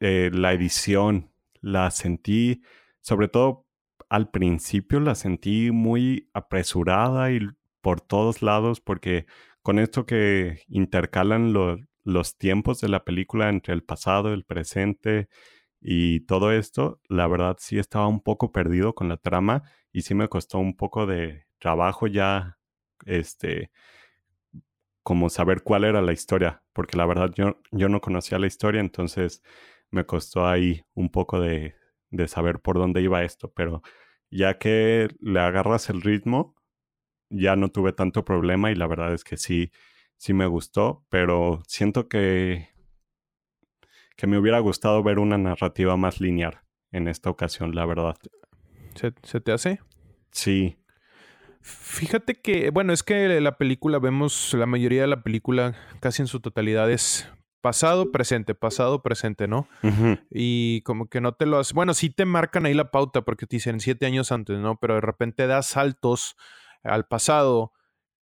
eh, 0.00 0.30
la 0.32 0.52
edición 0.52 1.30
la 1.60 1.90
sentí, 1.90 2.62
sobre 3.00 3.28
todo 3.28 3.66
al 4.08 4.30
principio, 4.30 5.00
la 5.00 5.14
sentí 5.14 5.70
muy 5.70 6.28
apresurada 6.34 7.32
y 7.32 7.40
por 7.80 8.00
todos 8.00 8.42
lados, 8.42 8.80
porque 8.80 9.26
con 9.62 9.78
esto 9.78 10.04
que 10.04 10.62
intercalan 10.68 11.54
los 12.04 12.36
tiempos 12.36 12.80
de 12.80 12.88
la 12.88 13.04
película 13.04 13.48
entre 13.48 13.72
el 13.74 13.82
pasado, 13.82 14.32
el 14.32 14.44
presente 14.44 15.28
y 15.80 16.20
todo 16.20 16.52
esto, 16.52 17.00
la 17.08 17.26
verdad 17.26 17.56
sí 17.58 17.78
estaba 17.78 18.06
un 18.06 18.20
poco 18.20 18.52
perdido 18.52 18.94
con 18.94 19.08
la 19.08 19.16
trama 19.16 19.62
y 19.92 20.02
sí 20.02 20.14
me 20.14 20.28
costó 20.28 20.58
un 20.58 20.76
poco 20.76 21.06
de 21.06 21.46
trabajo 21.60 22.08
ya, 22.08 22.58
este, 23.06 23.70
como 25.02 25.30
saber 25.30 25.62
cuál 25.62 25.84
era 25.84 26.02
la 26.02 26.12
historia, 26.12 26.62
porque 26.72 26.96
la 26.96 27.06
verdad 27.06 27.30
yo, 27.34 27.60
yo 27.70 27.88
no 27.88 28.00
conocía 28.00 28.38
la 28.38 28.46
historia, 28.46 28.80
entonces 28.80 29.42
me 29.90 30.04
costó 30.04 30.46
ahí 30.46 30.82
un 30.94 31.10
poco 31.10 31.40
de, 31.40 31.74
de 32.10 32.28
saber 32.28 32.60
por 32.60 32.76
dónde 32.76 33.02
iba 33.02 33.22
esto, 33.22 33.52
pero 33.52 33.82
ya 34.30 34.58
que 34.58 35.08
le 35.20 35.40
agarras 35.40 35.90
el 35.90 36.02
ritmo, 36.02 36.54
ya 37.28 37.56
no 37.56 37.70
tuve 37.70 37.92
tanto 37.92 38.24
problema 38.24 38.70
y 38.70 38.74
la 38.74 38.86
verdad 38.86 39.14
es 39.14 39.24
que 39.24 39.36
sí, 39.36 39.70
sí 40.16 40.32
me 40.32 40.46
gustó, 40.46 41.04
pero 41.08 41.62
siento 41.66 42.08
que, 42.08 42.68
que 44.16 44.26
me 44.26 44.38
hubiera 44.38 44.58
gustado 44.58 45.02
ver 45.02 45.18
una 45.18 45.38
narrativa 45.38 45.96
más 45.96 46.20
lineal 46.20 46.60
en 46.92 47.08
esta 47.08 47.30
ocasión, 47.30 47.74
la 47.74 47.86
verdad. 47.86 48.16
¿Se, 48.94 49.12
¿Se, 49.22 49.40
te 49.40 49.52
hace? 49.52 49.80
Sí. 50.32 50.76
Fíjate 51.60 52.40
que, 52.40 52.70
bueno, 52.70 52.92
es 52.92 53.02
que 53.02 53.40
la 53.40 53.58
película, 53.58 53.98
vemos 53.98 54.54
la 54.54 54.66
mayoría 54.66 55.02
de 55.02 55.08
la 55.08 55.22
película 55.22 55.74
casi 56.00 56.22
en 56.22 56.28
su 56.28 56.40
totalidad 56.40 56.90
es 56.90 57.30
pasado, 57.60 58.10
presente, 58.10 58.54
pasado, 58.54 59.02
presente, 59.02 59.46
¿no? 59.46 59.68
Y 60.30 60.80
como 60.82 61.08
que 61.08 61.20
no 61.20 61.32
te 61.32 61.44
lo 61.46 61.58
hace. 61.58 61.74
Bueno, 61.74 61.92
sí 61.92 62.08
te 62.08 62.24
marcan 62.24 62.64
ahí 62.64 62.74
la 62.74 62.90
pauta 62.90 63.22
porque 63.22 63.46
te 63.46 63.56
dicen 63.56 63.80
siete 63.80 64.06
años 64.06 64.32
antes, 64.32 64.58
¿no? 64.58 64.78
Pero 64.80 64.94
de 64.94 65.00
repente 65.02 65.46
das 65.46 65.66
saltos 65.66 66.36
al 66.82 67.06
pasado 67.06 67.72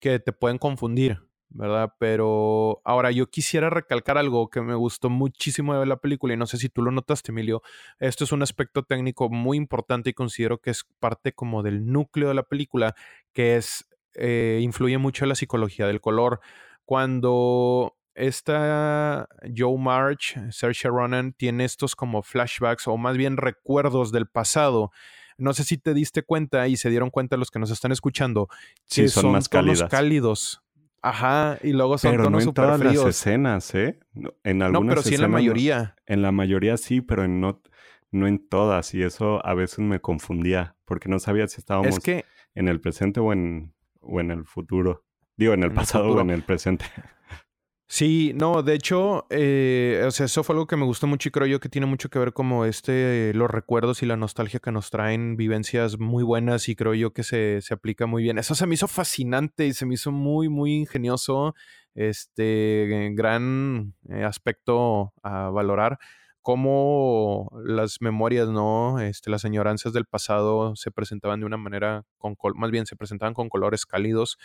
que 0.01 0.19
te 0.19 0.33
pueden 0.33 0.59
confundir, 0.59 1.28
¿verdad? 1.51 1.95
Pero 1.99 2.81
ahora 2.85 3.11
yo 3.11 3.29
quisiera 3.29 3.71
recalcar 3.71 4.19
algo 4.19 4.49
que 4.51 4.61
me 4.61 4.75
gustó 4.75 5.11
muchísimo 5.11 5.79
de 5.79 5.87
la 5.87 5.97
película 5.97 6.35
y 6.35 6.37
no 6.37 6.47
sé 6.47 6.59
si 6.59 6.69
tú 6.69 6.83
lo 6.83 6.91
notaste, 6.91 7.33
Emilio. 7.33 7.63
Esto 7.99 8.25
es 8.25 8.33
un 8.33 8.43
aspecto 8.43 8.83
técnico 8.83 9.29
muy 9.29 9.57
importante 9.57 10.11
y 10.11 10.15
considero 10.15 10.59
que 10.59 10.71
es 10.71 10.85
parte 10.99 11.33
como 11.33 11.63
del 11.63 11.87
núcleo 11.87 12.29
de 12.29 12.35
la 12.35 12.43
película, 12.43 12.95
que 13.33 13.57
es, 13.57 13.89
eh, 14.15 14.61
influye 14.63 14.99
mucho 14.99 15.25
en 15.25 15.31
la 15.31 15.35
psicología 15.35 15.87
del 15.87 16.01
color. 16.01 16.41
Cuando 16.85 17.97
esta 18.15 19.29
Joe 19.57 19.79
March, 19.79 20.39
Saoirse 20.51 20.89
Ronan, 20.89 21.33
tiene 21.33 21.65
estos 21.65 21.95
como 21.95 22.23
flashbacks 22.23 22.89
o 22.89 22.97
más 22.97 23.17
bien 23.17 23.37
recuerdos 23.37 24.13
del 24.13 24.27
pasado 24.27 24.91
no 25.39 25.55
sé 25.55 25.63
si 25.63 25.79
te 25.79 25.95
diste 25.95 26.23
cuenta 26.23 26.67
y 26.67 26.77
se 26.77 26.91
dieron 26.91 27.11
cuenta 27.11 27.37
los 27.37 27.51
que 27.51 27.61
nos 27.61 27.71
están 27.71 27.93
escuchando 27.93 28.49
que 28.91 29.09
son, 29.09 29.31
más 29.31 29.49
tonos 29.49 29.85
cálidos. 29.85 30.61
Ajá, 31.03 31.59
y 31.63 31.73
luego 31.73 31.97
son 31.99 32.11
pero 32.11 32.31
no 32.31 32.41
en 32.41 32.53
todas 32.53 32.81
las 32.81 32.97
escenas, 33.07 33.75
¿eh? 33.75 34.01
En 34.43 34.63
algunas 34.63 34.83
No, 34.83 34.89
pero 34.89 35.03
sí 35.03 35.15
en 35.15 35.23
la 35.23 35.29
mayoría. 35.29 35.97
en 36.07 36.23
la 36.23 36.33
mayoría 36.33 36.77
sí, 36.77 37.01
pero 37.01 37.25
en 37.25 37.41
no, 37.41 37.63
no 38.11 38.27
en 38.27 38.47
todas. 38.49 38.95
Y 38.95 39.03
eso 39.03 39.45
a 39.47 39.55
veces 39.55 39.79
me 39.81 40.01
confundía, 40.01 40.77
porque 40.85 41.09
no 41.09 41.19
sabía 41.19 41.47
si 41.47 41.61
estábamos 41.61 42.01
en 42.07 42.69
el 42.69 42.81
presente 42.81 43.21
o 43.21 43.33
en, 43.33 43.75
o 44.01 44.21
en 44.21 44.31
el 44.31 44.45
futuro. 44.45 45.05
Digo, 45.37 45.55
en 45.55 45.63
el 45.63 45.73
pasado 45.73 46.11
o 46.11 46.21
en 46.21 46.31
el 46.31 46.43
presente. 46.43 46.85
Sí, 47.91 48.33
no, 48.35 48.63
de 48.63 48.75
hecho, 48.75 49.27
eh, 49.31 50.05
o 50.07 50.11
sea, 50.11 50.27
eso 50.27 50.45
fue 50.45 50.53
algo 50.55 50.67
que 50.67 50.77
me 50.77 50.85
gustó 50.85 51.07
mucho 51.07 51.31
y 51.31 51.33
creo 51.33 51.47
yo 51.47 51.59
que 51.59 51.71
tiene 51.71 51.87
mucho 51.87 52.11
que 52.11 52.19
ver 52.19 52.35
como 52.35 52.67
este, 52.67 53.33
los 53.33 53.51
recuerdos 53.51 54.03
y 54.03 54.07
la 54.07 54.19
nostalgia 54.19 54.61
que 54.61 54.71
nos 54.71 54.91
traen, 54.91 55.37
vivencias 55.39 55.99
muy 55.99 56.23
buenas 56.23 56.69
y 56.69 56.77
creo 56.77 56.93
yo 56.93 57.15
que 57.15 57.23
se, 57.23 57.63
se 57.63 57.73
aplica 57.73 58.05
muy 58.05 58.23
bien. 58.23 58.37
Eso 58.37 58.55
se 58.55 58.67
me 58.67 58.75
hizo 58.75 58.89
fascinante 58.89 59.67
y 59.67 59.73
se 59.73 59.87
me 59.87 59.95
hizo 59.95 60.13
muy, 60.13 60.51
muy 60.51 60.75
ingenioso, 60.75 61.55
este, 61.95 63.11
gran 63.15 63.95
eh, 64.11 64.23
aspecto 64.23 65.15
a 65.23 65.49
valorar 65.49 65.99
cómo 66.43 67.51
las 67.65 68.03
memorias, 68.03 68.49
¿no? 68.51 69.01
Este, 69.01 69.31
las 69.31 69.47
añoranzas 69.47 69.95
del 69.95 70.05
pasado 70.05 70.77
se 70.77 70.91
presentaban 70.91 71.41
de 71.41 71.47
una 71.47 71.57
manera, 71.57 72.05
con 72.19 72.37
más 72.55 72.71
bien 72.71 72.85
se 72.85 72.97
presentaban 72.97 73.33
con 73.33 73.49
colores 73.49 73.87
cálidos 73.87 74.37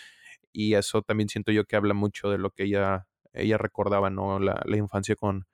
y 0.53 0.75
eso 0.75 1.01
también 1.01 1.27
siento 1.27 1.51
yo 1.51 1.65
que 1.65 1.75
habla 1.75 1.93
mucho 1.93 2.29
de 2.29 2.37
lo 2.37 2.51
que 2.51 2.63
ella 2.63 3.05
ella 3.33 3.57
recordaba, 3.57 4.09
¿no? 4.09 4.39
La, 4.39 4.61
infancia 4.75 5.15
con, 5.15 5.47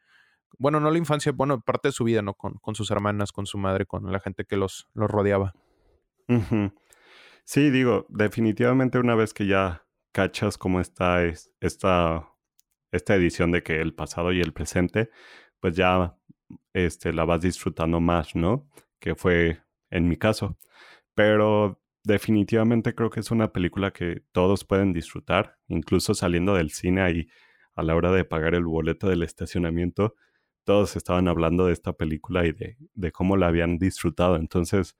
bueno, 0.57 0.79
no 0.79 0.91
la 0.91 0.97
infancia, 0.97 1.31
bueno, 1.31 1.61
parte 1.61 1.89
de 1.89 1.91
su 1.93 2.03
vida, 2.03 2.21
¿no? 2.21 2.33
Con, 2.33 2.55
con 2.55 2.75
sus 2.75 2.91
hermanas, 2.91 3.31
con 3.31 3.45
su 3.45 3.57
madre, 3.57 3.85
con 3.85 4.11
la 4.11 4.19
gente 4.19 4.45
que 4.45 4.57
los, 4.57 4.87
los 4.93 5.09
rodeaba. 5.09 5.53
Sí, 7.45 7.71
digo, 7.71 8.05
definitivamente 8.09 8.99
una 8.99 9.15
vez 9.15 9.33
que 9.33 9.47
ya 9.47 9.83
cachas 10.11 10.57
cómo 10.57 10.79
está 10.79 11.23
esta, 11.59 12.29
esta 12.91 13.15
edición 13.15 13.51
de 13.51 13.63
que 13.63 13.81
el 13.81 13.95
pasado 13.95 14.31
y 14.31 14.39
el 14.39 14.53
presente, 14.53 15.09
pues 15.59 15.75
ya 15.75 16.15
este, 16.73 17.11
la 17.13 17.25
vas 17.25 17.41
disfrutando 17.41 17.99
más, 17.99 18.35
¿no? 18.35 18.69
Que 18.99 19.15
fue 19.15 19.61
en 19.89 20.07
mi 20.07 20.17
caso. 20.17 20.57
Pero 21.15 21.81
definitivamente 22.03 22.93
creo 22.93 23.09
que 23.09 23.19
es 23.19 23.31
una 23.31 23.51
película 23.51 23.91
que 23.91 24.23
todos 24.31 24.63
pueden 24.63 24.93
disfrutar, 24.93 25.57
incluso 25.67 26.13
saliendo 26.13 26.53
del 26.53 26.71
cine 26.71 27.01
ahí 27.01 27.27
a 27.79 27.83
la 27.83 27.95
hora 27.95 28.11
de 28.11 28.25
pagar 28.25 28.55
el 28.55 28.65
boleto 28.65 29.09
del 29.09 29.23
estacionamiento, 29.23 30.15
todos 30.63 30.95
estaban 30.95 31.27
hablando 31.27 31.65
de 31.65 31.73
esta 31.73 31.93
película 31.93 32.45
y 32.45 32.51
de, 32.51 33.11
cómo 33.11 33.37
la 33.37 33.47
habían 33.47 33.77
disfrutado. 33.77 34.35
Entonces, 34.35 34.95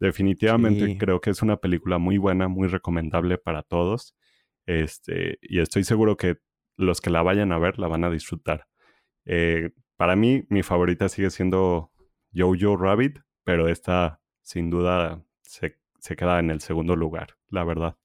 definitivamente 0.00 0.98
creo 0.98 1.20
que 1.20 1.30
es 1.30 1.42
una 1.42 1.56
película 1.56 1.98
muy 1.98 2.18
buena, 2.18 2.48
muy 2.48 2.68
recomendable 2.68 3.38
para 3.38 3.62
todos. 3.62 4.14
Este, 4.66 5.38
y 5.40 5.60
estoy 5.60 5.84
seguro 5.84 6.16
que 6.16 6.38
los 6.76 7.00
que 7.00 7.10
la 7.10 7.22
vayan 7.22 7.52
a 7.52 7.58
ver 7.58 7.78
la 7.78 7.88
van 7.88 8.04
a 8.04 8.10
disfrutar. 8.10 8.66
Eh, 9.24 9.70
para 9.96 10.16
mí, 10.16 10.44
mi 10.50 10.62
favorita 10.62 11.08
sigue 11.08 11.30
siendo 11.30 11.92
Jojo 12.34 12.76
Rabbit, 12.76 13.20
pero 13.44 13.68
esta 13.68 14.20
sin 14.42 14.68
duda 14.70 15.24
se, 15.42 15.78
se 16.00 16.16
queda 16.16 16.40
en 16.40 16.50
el 16.50 16.60
segundo 16.60 16.96
lugar, 16.96 17.36
la 17.48 17.64
verdad. 17.64 17.96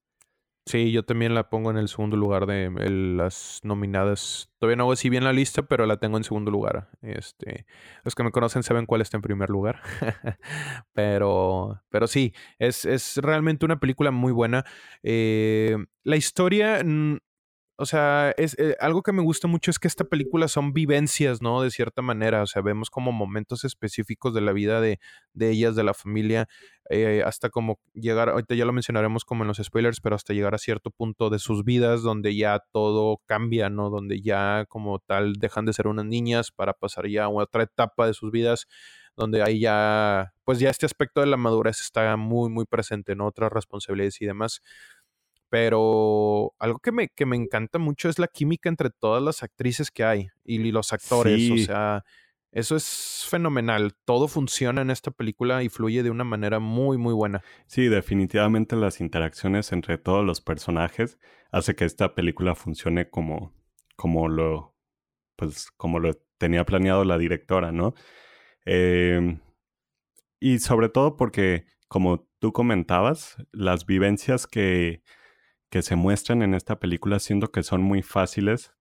Sí, 0.69 0.91
yo 0.91 1.03
también 1.03 1.33
la 1.33 1.49
pongo 1.49 1.71
en 1.71 1.77
el 1.77 1.87
segundo 1.87 2.15
lugar 2.15 2.45
de 2.45 2.69
las 3.17 3.59
nominadas. 3.63 4.51
Todavía 4.59 4.75
no 4.75 4.83
hago 4.83 4.91
así 4.91 5.09
bien 5.09 5.23
la 5.23 5.33
lista, 5.33 5.63
pero 5.63 5.87
la 5.87 5.97
tengo 5.97 6.17
en 6.17 6.23
segundo 6.23 6.51
lugar. 6.51 6.89
Este, 7.01 7.65
los 8.03 8.13
que 8.13 8.23
me 8.23 8.29
conocen 8.29 8.61
saben 8.61 8.85
cuál 8.85 9.01
está 9.01 9.17
en 9.17 9.23
primer 9.23 9.49
lugar. 9.49 9.81
pero, 10.93 11.81
pero 11.89 12.05
sí, 12.05 12.35
es, 12.59 12.85
es 12.85 13.17
realmente 13.17 13.65
una 13.65 13.79
película 13.79 14.11
muy 14.11 14.31
buena. 14.31 14.63
Eh, 15.01 15.75
la 16.03 16.17
historia 16.17 16.83
o 17.81 17.85
sea, 17.85 18.33
es 18.35 18.59
eh, 18.59 18.75
algo 18.81 19.01
que 19.03 19.13
me 19.13 19.21
gusta 19.21 19.47
mucho 19.47 19.71
es 19.71 19.79
que 19.79 19.87
esta 19.87 20.03
película 20.03 20.49
son 20.49 20.73
vivencias, 20.73 21.41
¿no? 21.41 21.61
De 21.61 21.71
cierta 21.71 22.01
manera, 22.01 22.43
o 22.43 22.45
sea, 22.45 22.61
vemos 22.61 22.89
como 22.89 23.13
momentos 23.13 23.63
específicos 23.63 24.33
de 24.33 24.41
la 24.41 24.51
vida 24.51 24.81
de, 24.81 24.99
de 25.33 25.49
ellas, 25.49 25.77
de 25.77 25.85
la 25.85 25.93
familia, 25.93 26.49
eh, 26.89 27.23
hasta 27.25 27.49
como 27.49 27.79
llegar, 27.93 28.27
ahorita 28.27 28.53
ya 28.53 28.65
lo 28.65 28.73
mencionaremos 28.73 29.23
como 29.23 29.45
en 29.45 29.47
los 29.47 29.59
spoilers, 29.63 30.01
pero 30.01 30.17
hasta 30.17 30.33
llegar 30.33 30.53
a 30.55 30.57
cierto 30.57 30.91
punto 30.91 31.29
de 31.29 31.39
sus 31.39 31.63
vidas 31.63 32.01
donde 32.01 32.35
ya 32.35 32.59
todo 32.73 33.21
cambia, 33.25 33.69
¿no? 33.69 33.89
Donde 33.89 34.19
ya 34.21 34.65
como 34.67 34.99
tal 34.99 35.35
dejan 35.35 35.63
de 35.65 35.71
ser 35.71 35.87
unas 35.87 36.05
niñas 36.05 36.51
para 36.51 36.73
pasar 36.73 37.07
ya 37.07 37.23
a 37.23 37.29
otra 37.29 37.63
etapa 37.63 38.07
de 38.07 38.13
sus 38.13 38.29
vidas 38.29 38.67
donde 39.19 39.43
ahí 39.43 39.59
ya, 39.59 40.33
pues 40.45 40.59
ya 40.59 40.69
este 40.69 40.85
aspecto 40.85 41.19
de 41.19 41.27
la 41.27 41.35
madurez 41.35 41.81
está 41.81 42.15
muy, 42.15 42.49
muy 42.49 42.65
presente, 42.65 43.15
¿no? 43.15 43.27
Otras 43.27 43.51
responsabilidades 43.51 44.21
y 44.21 44.25
demás. 44.25 44.61
Pero 45.49 46.53
algo 46.59 46.79
que 46.79 46.91
me, 46.91 47.09
que 47.09 47.25
me 47.25 47.35
encanta 47.35 47.79
mucho 47.79 48.07
es 48.09 48.19
la 48.19 48.27
química 48.27 48.69
entre 48.69 48.89
todas 48.89 49.21
las 49.23 49.41
actrices 49.43 49.89
que 49.91 50.03
hay 50.03 50.29
y 50.43 50.71
los 50.71 50.93
actores. 50.93 51.49
O 51.51 51.57
sea, 51.57 52.03
eso 52.51 52.75
es 52.75 53.25
fenomenal. 53.29 53.93
Todo 54.05 54.27
funciona 54.27 54.81
en 54.81 54.89
esta 54.89 55.11
película 55.11 55.63
y 55.63 55.69
fluye 55.69 56.03
de 56.03 56.09
una 56.09 56.23
manera 56.23 56.59
muy, 56.59 56.97
muy 56.97 57.13
buena. 57.13 57.41
Sí, 57.67 57.87
definitivamente 57.87 58.75
las 58.75 59.01
interacciones 59.01 59.71
entre 59.71 59.97
todos 59.97 60.25
los 60.25 60.41
personajes 60.41 61.19
hace 61.51 61.75
que 61.75 61.85
esta 61.85 62.15
película 62.15 62.55
funcione 62.55 63.09
como, 63.09 63.53
como 63.95 64.27
lo, 64.27 64.75
pues, 65.35 65.69
como 65.77 65.99
lo 65.99 66.13
tenía 66.37 66.65
planeado 66.65 67.03
la 67.03 67.17
directora, 67.17 67.71
¿no? 67.71 67.93
Em, 68.65 69.39
y 70.39 70.59
sobre 70.59 70.89
todo 70.89 71.17
porque, 71.17 71.65
como 71.87 72.27
tú 72.39 72.51
comentabas, 72.51 73.37
las 73.51 73.85
vivencias 73.85 74.47
que 74.47 75.03
que 75.69 75.81
se 75.81 75.95
muestran 75.95 76.41
en 76.41 76.53
esta 76.53 76.79
película, 76.79 77.19
siendo 77.19 77.51
que 77.51 77.63
son 77.63 77.81
muy 77.81 78.01
fáciles 78.01 78.73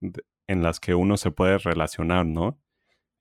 en 0.46 0.62
las 0.62 0.80
que 0.80 0.94
uno 0.94 1.16
se 1.16 1.30
puede 1.30 1.58
relacionar, 1.58 2.26
¿no? 2.26 2.60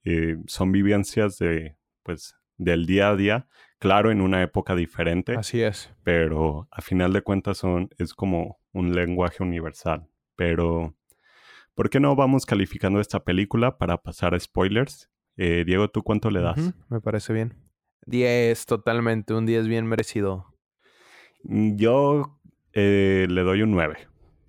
Eh, 0.03 0.37
son 0.47 0.71
vivencias 0.71 1.37
de, 1.37 1.77
pues, 2.03 2.35
del 2.57 2.85
día 2.85 3.09
a 3.09 3.15
día, 3.15 3.47
claro, 3.79 4.09
en 4.09 4.21
una 4.21 4.41
época 4.41 4.75
diferente. 4.75 5.35
Así 5.35 5.61
es. 5.61 5.93
Pero 6.03 6.67
a 6.71 6.81
final 6.81 7.13
de 7.13 7.21
cuentas 7.21 7.57
son, 7.57 7.89
es 7.97 8.13
como 8.13 8.59
un 8.71 8.95
lenguaje 8.95 9.43
universal. 9.43 10.07
Pero, 10.35 10.95
¿por 11.75 11.89
qué 11.89 11.99
no 11.99 12.15
vamos 12.15 12.45
calificando 12.45 13.01
esta 13.01 13.23
película 13.23 13.77
para 13.77 13.97
pasar 13.97 14.33
a 14.33 14.39
spoilers? 14.39 15.09
Eh, 15.35 15.63
Diego, 15.65 15.89
¿tú 15.89 16.03
cuánto 16.03 16.31
le 16.31 16.41
das? 16.41 16.73
me 16.89 17.01
parece 17.01 17.33
bien. 17.33 17.53
10, 18.05 18.65
totalmente, 18.65 19.33
un 19.33 19.45
10 19.45 19.67
bien 19.67 19.85
merecido. 19.85 20.45
Mm, 21.43 21.75
yo 21.75 22.36
eh, 22.79 23.25
le 23.27 23.41
doy 23.41 23.63
un 23.63 23.71
9. 23.71 23.97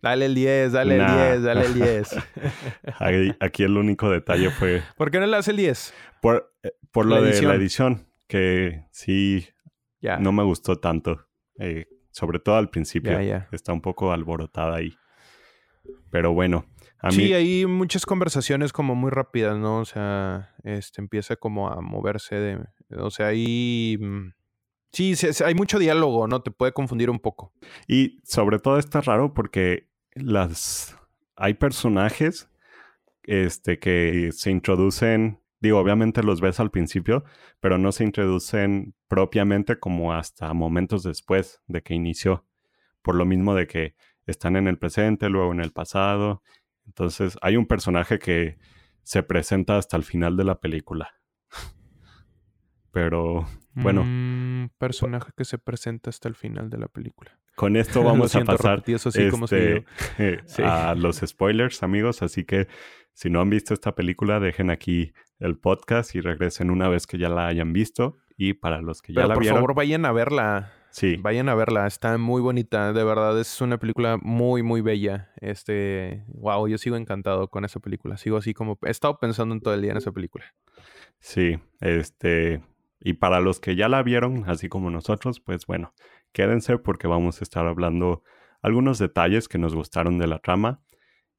Dale 0.03 0.27
el 0.27 0.35
10, 0.35 0.73
dale 0.73 0.97
el 0.97 1.07
10, 1.07 1.43
dale 1.43 1.65
el 1.65 1.75
10. 1.75 2.17
Aquí 3.41 3.63
el 3.63 3.77
único 3.79 4.11
detalle 4.11 4.51
fue... 4.51 4.83
¿Por 4.99 5.11
qué 5.11 5.19
no 5.19 5.25
le 5.25 5.33
das 5.33 5.49
el 5.49 5.57
10? 5.57 5.95
Por, 6.21 6.53
eh, 6.63 6.73
por 6.93 7.07
lo 7.07 7.23
de 7.23 7.41
la 7.41 7.55
edición, 7.55 8.07
que 8.27 8.85
sí 8.91 9.49
no 10.21 10.33
me 10.33 10.43
gustó 10.43 10.77
tanto. 10.77 11.27
Eh, 11.59 11.87
sobre 12.11 12.39
todo 12.39 12.57
al 12.57 12.69
principio. 12.69 13.19
Está 13.51 13.73
un 13.73 13.81
poco 13.81 14.13
alborotada 14.13 14.77
ahí. 14.77 14.95
Pero 16.11 16.35
bueno. 16.35 16.67
A 17.01 17.11
sí, 17.11 17.33
hay 17.33 17.65
muchas 17.65 18.05
conversaciones 18.05 18.75
como 18.75 18.95
muy 18.95 19.11
rápidas, 19.11 19.57
¿no? 19.57 19.79
O 19.79 19.85
sea, 19.87 20.55
este 20.65 21.01
empieza 21.01 21.37
como 21.37 21.71
a 21.71 21.81
moverse 21.81 22.35
de... 22.35 22.59
O 22.99 23.11
sea, 23.11 23.29
ahí... 23.29 23.97
Mm, 23.99 24.33
sí, 24.93 25.15
hay 25.45 25.55
mucho 25.55 25.79
diálogo, 25.79 26.27
¿no? 26.27 26.43
Te 26.43 26.51
puede 26.51 26.73
confundir 26.73 27.11
un 27.11 27.19
poco. 27.19 27.53
Y 27.87 28.21
sobre 28.25 28.59
todo 28.59 28.79
está 28.79 29.01
raro 29.01 29.35
porque 29.35 29.89
las... 30.15 30.97
Hay 31.37 31.55
personajes 31.55 32.51
este, 33.23 33.79
que 33.79 34.31
se 34.33 34.51
introducen 34.51 35.41
Digo, 35.61 35.79
obviamente 35.79 36.23
los 36.23 36.41
ves 36.41 36.61
al 36.61 36.71
principio, 36.71 37.25
pero 37.61 37.79
no 37.79 37.91
se 37.91 38.05
introducen 38.05 38.95
propiamente 39.09 39.79
como 39.79 40.13
hasta 40.13 40.53
momentos 40.55 41.03
después 41.03 41.61
de 41.67 41.83
que 41.83 41.95
inició. 41.95 42.45
Por 43.03 43.17
lo 43.17 43.25
mismo 43.25 43.55
de 43.55 43.67
que 43.67 43.97
están 44.27 44.57
en 44.57 44.69
el 44.69 44.79
presente, 44.79 45.29
luego 45.29 45.53
en 45.53 45.61
el 45.61 45.73
pasado. 45.73 46.43
Entonces, 46.87 47.37
hay 47.43 47.57
un 47.57 47.67
personaje 47.67 48.19
que 48.19 48.59
se 49.03 49.23
presenta 49.23 49.79
hasta 49.79 49.97
el 49.97 50.05
final 50.05 50.37
de 50.37 50.45
la 50.45 50.61
película. 50.61 51.18
Pero, 52.99 53.47
bueno. 53.75 54.01
Un 54.03 54.73
personaje 54.77 55.31
que 55.37 55.45
se 55.45 55.57
presenta 55.57 56.11
hasta 56.11 56.29
el 56.29 56.35
final 56.35 56.69
de 56.69 56.79
la 56.79 56.89
película. 56.89 57.39
Con 57.55 57.77
esto 57.77 58.03
vamos 58.05 58.35
a 58.35 58.45
pasar 58.45 58.83
este, 58.87 59.85
a 60.65 60.95
los 60.97 61.23
spoilers, 61.25 61.85
amigos. 61.85 62.23
Así 62.23 62.45
que 62.45 62.67
si 63.15 63.31
no 63.31 63.41
han 63.41 63.51
visto 63.51 63.73
esta 63.73 63.95
película, 63.95 64.41
dejen 64.41 64.71
aquí 64.71 65.13
el 65.39 65.57
podcast 65.59 66.17
y 66.17 66.21
regresen 66.21 66.71
una 66.71 66.89
vez 66.89 67.07
que 67.07 67.19
ya 67.19 67.29
la 67.29 67.47
hayan 67.47 67.73
visto. 67.73 68.17
Y 68.37 68.55
para 68.55 68.83
los 68.83 69.01
que 69.01 69.13
ya 69.13 69.29
la 69.29 69.37
vieron... 69.37 69.61
Por 69.61 69.61
favor, 69.61 69.75
vayan 69.77 70.05
a 70.05 70.11
verla. 70.11 70.73
Sí. 70.91 71.15
Vayan 71.21 71.49
a 71.49 71.55
verla. 71.55 71.87
Está 71.87 72.19
muy 72.19 72.43
bonita. 72.43 72.93
De 72.93 73.05
verdad, 73.05 73.39
es 73.39 73.61
una 73.61 73.79
película 73.79 74.19
muy, 74.21 74.65
muy 74.65 74.81
bella. 74.81 75.31
Este... 75.41 76.25
Wow, 76.27 76.67
yo 76.67 76.79
sigo 76.79 76.97
encantado 76.97 77.47
con 77.47 77.65
esa 77.65 77.79
película. 77.79 78.17
Sigo 78.17 78.39
así 78.39 78.55
como... 78.55 78.77
He 78.83 78.91
estado 78.91 79.21
pensando 79.21 79.55
en 79.55 79.61
todo 79.61 79.75
el 79.75 79.83
día 79.83 79.93
en 79.93 79.99
esa 79.99 80.11
película. 80.11 80.47
Sí, 81.21 81.61
este... 81.81 82.61
Y 83.01 83.15
para 83.15 83.41
los 83.41 83.61
que 83.61 83.77
ya 83.77 83.89
la 83.89 84.03
vieron, 84.03 84.45
así 84.49 84.69
como 84.69 84.91
nosotros, 84.91 85.41
pues 85.41 85.67
bueno, 85.67 85.95
quédense 86.33 86.79
porque 86.79 87.07
vamos 87.07 87.41
a 87.41 87.45
estar 87.45 87.67
hablando 87.67 88.23
algunos 88.63 88.99
detalles 88.99 89.49
que 89.49 89.59
nos 89.59 89.75
gustaron 89.75 90.19
de 90.19 90.27
la 90.27 90.41
trama 90.41 90.83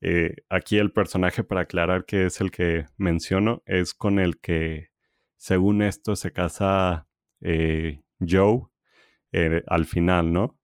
eh, 0.02 0.36
aquí 0.50 0.78
el 0.78 0.92
personaje, 0.92 1.44
para 1.44 1.62
aclarar 1.62 2.06
que 2.06 2.26
es 2.26 2.40
el 2.42 2.52
que 2.52 2.86
menciono, 2.98 3.64
es 3.66 3.94
con 3.94 4.20
el 4.20 4.40
que, 4.40 4.90
según 5.36 5.82
esto, 5.82 6.16
se 6.16 6.32
casa 6.32 7.08
eh, 7.42 8.02
Joe 8.20 8.68
eh, 9.32 9.64
al 9.68 9.86
final, 9.86 10.32
¿no? 10.32 10.58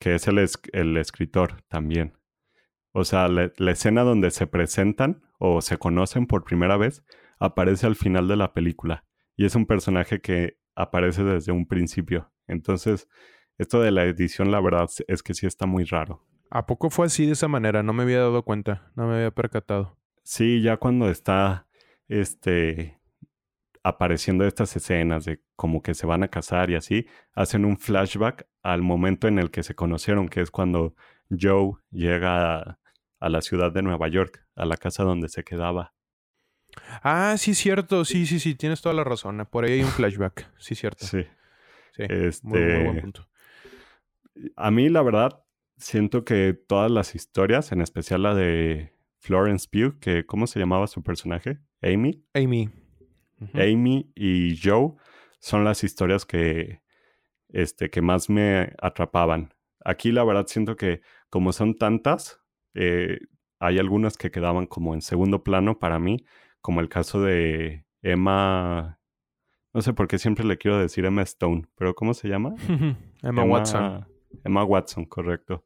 Que 0.00 0.14
es 0.14 0.26
el, 0.26 0.38
el, 0.72 0.96
escritor 0.96 1.62
también. 1.68 2.16
O 2.92 3.04
sea, 3.04 3.28
la, 3.28 3.52
escena 3.70 4.04
donde 4.04 4.30
se 4.30 4.46
presentan 4.46 5.22
o 5.38 5.60
se 5.60 5.76
conocen 5.76 6.26
por 6.26 6.44
primera 6.44 6.78
vez 6.78 7.04
aparece 7.38 7.86
al 7.86 7.94
final 7.94 8.26
de 8.26 8.36
la 8.36 8.54
película. 8.54 9.04
Y 9.36 9.44
es 9.44 9.54
un 9.54 9.66
personaje 9.66 10.20
que 10.20 10.56
aparece 10.74 11.24
desde 11.24 11.52
un 11.52 11.66
principio. 11.66 12.30
Entonces, 12.46 13.08
esto 13.58 13.80
de 13.80 13.90
la 13.90 14.04
edición, 14.04 14.50
la 14.50 14.60
verdad 14.60 14.88
es 15.08 15.22
que 15.22 15.34
sí 15.34 15.46
está 15.46 15.66
muy 15.66 15.84
raro. 15.84 16.24
¿A 16.50 16.66
poco 16.66 16.90
fue 16.90 17.06
así 17.06 17.26
de 17.26 17.32
esa 17.32 17.48
manera? 17.48 17.82
No 17.82 17.92
me 17.92 18.02
había 18.02 18.18
dado 18.18 18.42
cuenta, 18.42 18.90
no 18.94 19.06
me 19.06 19.14
había 19.14 19.30
percatado. 19.30 19.96
Sí, 20.22 20.60
ya 20.62 20.76
cuando 20.76 21.08
está 21.08 21.66
este 22.08 22.98
apareciendo 23.82 24.46
estas 24.46 24.76
escenas 24.76 25.24
de 25.24 25.42
como 25.56 25.82
que 25.82 25.94
se 25.94 26.06
van 26.06 26.22
a 26.22 26.28
casar 26.28 26.70
y 26.70 26.76
así, 26.76 27.06
hacen 27.34 27.64
un 27.64 27.78
flashback 27.78 28.46
al 28.62 28.82
momento 28.82 29.28
en 29.28 29.38
el 29.38 29.50
que 29.50 29.62
se 29.62 29.74
conocieron, 29.74 30.28
que 30.28 30.40
es 30.40 30.50
cuando 30.50 30.94
Joe 31.30 31.72
llega 31.90 32.78
a, 33.18 33.28
la 33.28 33.40
ciudad 33.40 33.72
de 33.72 33.82
Nueva 33.82 34.08
York, 34.08 34.44
a 34.56 34.66
la 34.66 34.76
casa 34.76 35.04
donde 35.04 35.28
se 35.28 35.44
quedaba. 35.44 35.94
Ah, 37.02 37.36
sí, 37.38 37.54
cierto, 37.54 38.04
sí, 38.04 38.26
sí, 38.26 38.40
sí, 38.40 38.54
tienes 38.54 38.80
toda 38.80 38.94
la 38.94 39.04
razón. 39.04 39.46
Por 39.50 39.64
ahí 39.64 39.72
hay 39.72 39.82
un 39.82 39.90
flashback, 39.90 40.50
sí, 40.58 40.74
cierto. 40.74 41.06
Sí. 41.06 41.24
Sí, 41.94 42.04
este... 42.08 42.46
muy 42.46 42.84
buen 42.84 43.00
punto. 43.00 43.28
A 44.56 44.70
mí, 44.70 44.88
la 44.88 45.02
verdad, 45.02 45.44
siento 45.76 46.24
que 46.24 46.54
todas 46.54 46.90
las 46.90 47.14
historias, 47.14 47.72
en 47.72 47.82
especial 47.82 48.22
la 48.22 48.34
de 48.34 48.94
Florence 49.18 49.68
Pugh, 49.70 49.98
que 50.00 50.24
¿cómo 50.24 50.46
se 50.46 50.58
llamaba 50.58 50.86
su 50.86 51.02
personaje? 51.02 51.58
Amy. 51.82 52.24
Amy. 52.34 52.70
Amy 53.54 54.10
y 54.14 54.56
Joe 54.62 54.94
son 55.38 55.64
las 55.64 55.84
historias 55.84 56.24
que, 56.24 56.80
este, 57.48 57.90
que 57.90 58.00
más 58.00 58.30
me 58.30 58.72
atrapaban. 58.80 59.52
Aquí 59.84 60.12
la 60.12 60.24
verdad 60.24 60.46
siento 60.46 60.76
que 60.76 61.02
como 61.28 61.52
son 61.52 61.76
tantas, 61.76 62.40
eh, 62.74 63.18
hay 63.58 63.78
algunas 63.78 64.16
que 64.16 64.30
quedaban 64.30 64.66
como 64.66 64.94
en 64.94 65.02
segundo 65.02 65.42
plano 65.42 65.78
para 65.78 65.98
mí, 65.98 66.24
como 66.62 66.80
el 66.80 66.88
caso 66.88 67.20
de 67.20 67.84
Emma, 68.00 68.98
no 69.74 69.82
sé 69.82 69.92
por 69.92 70.08
qué 70.08 70.18
siempre 70.18 70.44
le 70.44 70.56
quiero 70.56 70.78
decir 70.78 71.04
Emma 71.04 71.22
Stone, 71.22 71.64
pero 71.76 71.94
¿cómo 71.94 72.14
se 72.14 72.28
llama? 72.28 72.54
Emma 73.22 73.44
Watson. 73.44 74.06
Emma 74.44 74.64
Watson, 74.64 75.04
correcto. 75.04 75.64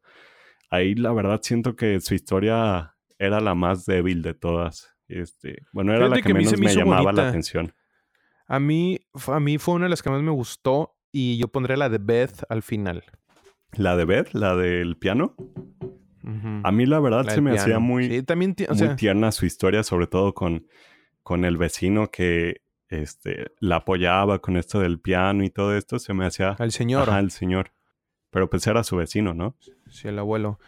Ahí 0.70 0.94
la 0.94 1.12
verdad 1.12 1.40
siento 1.42 1.76
que 1.76 2.00
su 2.00 2.14
historia 2.14 2.96
era 3.18 3.40
la 3.40 3.54
más 3.54 3.86
débil 3.86 4.22
de 4.22 4.34
todas. 4.34 4.96
Este, 5.08 5.58
bueno, 5.72 5.94
era 5.94 6.08
la 6.08 6.20
que, 6.20 6.34
menos 6.34 6.58
me, 6.58 6.74
llamaba 6.74 7.12
la 7.12 7.28
atención. 7.28 7.72
A 8.48 8.58
mí, 8.58 8.98
a 9.28 9.40
mí 9.40 9.58
fue 9.58 9.74
una 9.74 9.84
de 9.84 9.90
las 9.90 10.02
que 10.02 10.10
más 10.10 10.22
me 10.22 10.32
gustó 10.32 10.96
y 11.12 11.36
yo 11.36 11.48
pondré 11.48 11.76
la 11.76 11.88
de 11.88 11.98
Beth 11.98 12.42
al 12.48 12.62
final. 12.62 13.04
¿La 13.72 13.96
de 13.96 14.04
Beth? 14.04 14.32
¿La 14.32 14.56
del 14.56 14.96
piano? 14.96 15.36
A 16.64 16.72
mí 16.72 16.86
la 16.86 16.98
verdad 16.98 17.28
se 17.28 17.40
me 17.40 17.52
hacía 17.52 17.78
muy, 17.78 18.22
también 18.22 18.56
muy 18.68 18.96
tierna 18.96 19.30
su 19.30 19.46
historia, 19.46 19.82
sobre 19.82 20.06
todo 20.06 20.34
con, 20.34 20.66
con 21.22 21.44
el 21.44 21.56
vecino 21.56 22.10
que 22.10 22.62
este, 22.88 23.52
la 23.60 23.76
apoyaba 23.76 24.40
con 24.40 24.56
esto 24.56 24.80
del 24.80 24.98
piano 24.98 25.44
y 25.44 25.50
todo 25.50 25.76
esto. 25.76 25.98
Se 25.98 26.14
me 26.14 26.26
hacía... 26.26 26.50
Al 26.58 26.72
señor. 26.72 27.08
Ajá, 27.08 27.18
al 27.18 27.30
señor. 27.30 27.72
Pero 28.30 28.50
pues 28.50 28.66
era 28.66 28.82
su 28.82 28.96
vecino, 28.96 29.34
¿no? 29.34 29.56
Sí, 29.88 30.08
el 30.08 30.18
abuelo. 30.18 30.58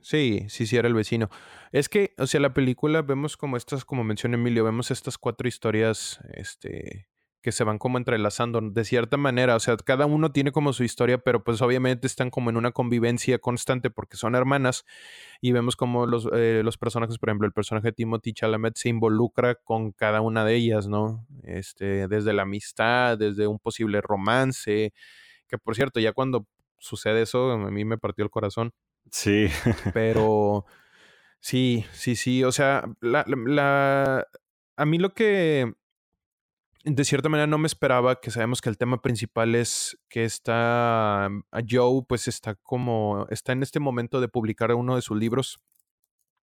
Sí, 0.00 0.46
sí, 0.48 0.66
sí, 0.66 0.76
era 0.76 0.88
el 0.88 0.94
vecino. 0.94 1.28
Es 1.72 1.88
que, 1.88 2.14
o 2.16 2.26
sea, 2.26 2.40
la 2.40 2.54
película 2.54 3.02
vemos 3.02 3.36
como 3.36 3.56
estas, 3.56 3.84
como 3.84 4.04
menciona 4.04 4.36
Emilio, 4.36 4.64
vemos 4.64 4.90
estas 4.90 5.18
cuatro 5.18 5.48
historias, 5.48 6.20
este, 6.32 7.08
que 7.46 7.52
se 7.52 7.62
van 7.62 7.78
como 7.78 7.96
entrelazando 7.96 8.60
de 8.60 8.84
cierta 8.84 9.16
manera. 9.16 9.54
O 9.54 9.60
sea, 9.60 9.76
cada 9.76 10.04
uno 10.06 10.32
tiene 10.32 10.50
como 10.50 10.72
su 10.72 10.82
historia, 10.82 11.18
pero 11.18 11.44
pues 11.44 11.62
obviamente 11.62 12.08
están 12.08 12.28
como 12.28 12.50
en 12.50 12.56
una 12.56 12.72
convivencia 12.72 13.38
constante 13.38 13.88
porque 13.88 14.16
son 14.16 14.34
hermanas 14.34 14.84
y 15.40 15.52
vemos 15.52 15.76
como 15.76 16.06
los, 16.06 16.28
eh, 16.32 16.62
los 16.64 16.76
personajes, 16.76 17.18
por 17.18 17.28
ejemplo, 17.28 17.46
el 17.46 17.52
personaje 17.52 17.86
de 17.86 17.92
Timothy 17.92 18.32
Chalamet 18.32 18.76
se 18.76 18.88
involucra 18.88 19.54
con 19.54 19.92
cada 19.92 20.22
una 20.22 20.44
de 20.44 20.56
ellas, 20.56 20.88
¿no? 20.88 21.24
Este, 21.44 22.08
desde 22.08 22.32
la 22.32 22.42
amistad, 22.42 23.16
desde 23.16 23.46
un 23.46 23.60
posible 23.60 24.00
romance, 24.00 24.92
que 25.46 25.56
por 25.56 25.76
cierto, 25.76 26.00
ya 26.00 26.12
cuando 26.12 26.48
sucede 26.80 27.22
eso, 27.22 27.52
a 27.52 27.70
mí 27.70 27.84
me 27.84 27.96
partió 27.96 28.24
el 28.24 28.30
corazón. 28.30 28.72
Sí. 29.12 29.46
Pero 29.94 30.64
sí, 31.38 31.86
sí, 31.92 32.16
sí. 32.16 32.42
O 32.42 32.50
sea, 32.50 32.82
la, 33.00 33.24
la, 33.28 34.26
a 34.76 34.84
mí 34.84 34.98
lo 34.98 35.14
que 35.14 35.72
de 36.86 37.04
cierta 37.04 37.28
manera 37.28 37.48
no 37.48 37.58
me 37.58 37.66
esperaba, 37.66 38.20
que 38.20 38.30
sabemos 38.30 38.60
que 38.60 38.68
el 38.68 38.78
tema 38.78 39.02
principal 39.02 39.56
es 39.56 39.98
que 40.08 40.24
está 40.24 41.28
Joe, 41.68 42.02
pues 42.08 42.28
está 42.28 42.54
como, 42.54 43.26
está 43.28 43.52
en 43.52 43.64
este 43.64 43.80
momento 43.80 44.20
de 44.20 44.28
publicar 44.28 44.72
uno 44.72 44.94
de 44.94 45.02
sus 45.02 45.18
libros 45.18 45.58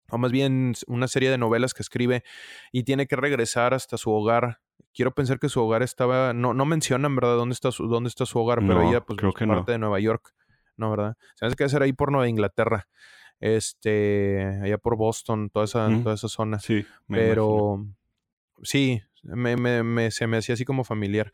o 0.09 0.17
más 0.17 0.31
bien 0.31 0.73
una 0.87 1.07
serie 1.07 1.29
de 1.29 1.37
novelas 1.37 1.75
que 1.75 1.83
escribe 1.83 2.23
y 2.71 2.83
tiene 2.83 3.05
que 3.05 3.15
regresar 3.15 3.75
hasta 3.75 3.97
su 3.97 4.11
hogar. 4.11 4.59
Quiero 4.93 5.13
pensar 5.13 5.39
que 5.39 5.47
su 5.47 5.61
hogar 5.61 5.83
estaba, 5.83 6.33
no, 6.33 6.55
no 6.55 6.65
mencionan, 6.65 7.15
¿verdad? 7.15 7.35
¿Dónde 7.35 7.53
está 7.53 7.71
su, 7.71 7.87
dónde 7.87 8.09
está 8.09 8.25
su 8.25 8.39
hogar? 8.39 8.59
pero 8.65 8.81
ella, 8.81 9.01
pues, 9.01 9.17
creo 9.17 9.33
que 9.33 9.45
parte 9.45 9.73
de 9.73 9.77
Nueva 9.77 9.99
York, 9.99 10.33
¿no, 10.75 10.89
verdad? 10.89 11.15
Se 11.35 11.55
que 11.55 11.63
hacer 11.65 11.83
ahí 11.83 11.93
por 11.93 12.11
Nueva 12.11 12.27
Inglaterra. 12.27 12.87
este, 13.39 14.59
allá 14.63 14.79
por 14.79 14.97
Boston, 14.97 15.49
toda 15.51 15.65
esa, 15.65 15.87
toda 16.01 16.15
esa 16.15 16.27
zona. 16.27 16.59
Sí, 16.59 16.85
pero 17.07 17.85
sí, 18.63 19.01
me, 19.23 19.55
me, 19.83 20.11
se 20.11 20.27
me 20.27 20.37
hacía 20.37 20.53
así 20.53 20.65
como 20.65 20.83
familiar. 20.83 21.31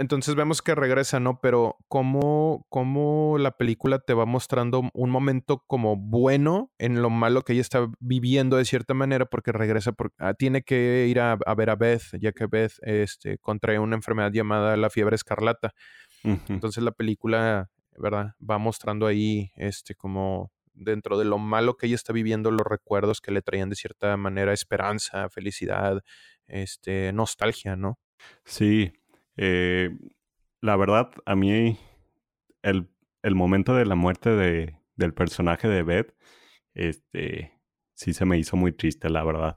Entonces 0.00 0.34
vemos 0.34 0.62
que 0.62 0.74
regresa, 0.74 1.20
¿no? 1.20 1.40
Pero 1.42 1.76
cómo, 1.86 2.64
cómo 2.70 3.36
la 3.36 3.58
película 3.58 3.98
te 3.98 4.14
va 4.14 4.24
mostrando 4.24 4.88
un 4.94 5.10
momento 5.10 5.62
como 5.66 5.94
bueno 5.94 6.72
en 6.78 7.02
lo 7.02 7.10
malo 7.10 7.42
que 7.42 7.52
ella 7.52 7.60
está 7.60 7.86
viviendo 8.00 8.56
de 8.56 8.64
cierta 8.64 8.94
manera, 8.94 9.26
porque 9.26 9.52
regresa, 9.52 9.92
ah, 10.16 10.32
tiene 10.32 10.62
que 10.62 11.06
ir 11.06 11.20
a, 11.20 11.36
ver 11.54 11.68
a 11.68 11.76
Beth, 11.76 12.18
ya 12.18 12.32
que 12.32 12.46
Beth 12.46 12.72
este, 12.80 13.36
contrae 13.36 13.78
una 13.78 13.94
enfermedad 13.94 14.32
llamada 14.32 14.74
la 14.78 14.88
fiebre 14.88 15.16
escarlata. 15.16 15.74
Entonces 16.22 16.82
la 16.82 16.92
película, 16.92 17.68
¿verdad? 17.98 18.32
Va 18.40 18.56
mostrando 18.56 19.06
ahí, 19.06 19.52
este, 19.54 19.94
como 19.94 20.50
dentro 20.72 21.18
de 21.18 21.24
lo 21.24 21.38
malo 21.38 21.76
que 21.76 21.86
ella 21.86 21.94
está 21.94 22.12
viviendo, 22.12 22.50
los 22.50 22.66
recuerdos 22.66 23.20
que 23.20 23.32
le 23.32 23.42
traían 23.42 23.70
de 23.70 23.76
cierta 23.76 24.16
manera 24.16 24.52
esperanza, 24.52 25.28
felicidad, 25.28 26.02
este, 26.46 27.12
nostalgia, 27.12 27.76
¿no? 27.76 27.98
Sí, 28.44 28.92
eh, 29.36 29.90
la 30.60 30.76
verdad, 30.76 31.10
a 31.24 31.36
mí 31.36 31.78
el, 32.62 32.88
el 33.22 33.34
momento 33.34 33.74
de 33.74 33.86
la 33.86 33.94
muerte 33.94 34.30
de, 34.30 34.76
del 34.96 35.14
personaje 35.14 35.68
de 35.68 35.82
Beth, 35.82 36.14
este, 36.74 37.52
sí 37.94 38.12
se 38.12 38.24
me 38.24 38.38
hizo 38.38 38.56
muy 38.56 38.72
triste, 38.72 39.08
la 39.10 39.24
verdad. 39.24 39.56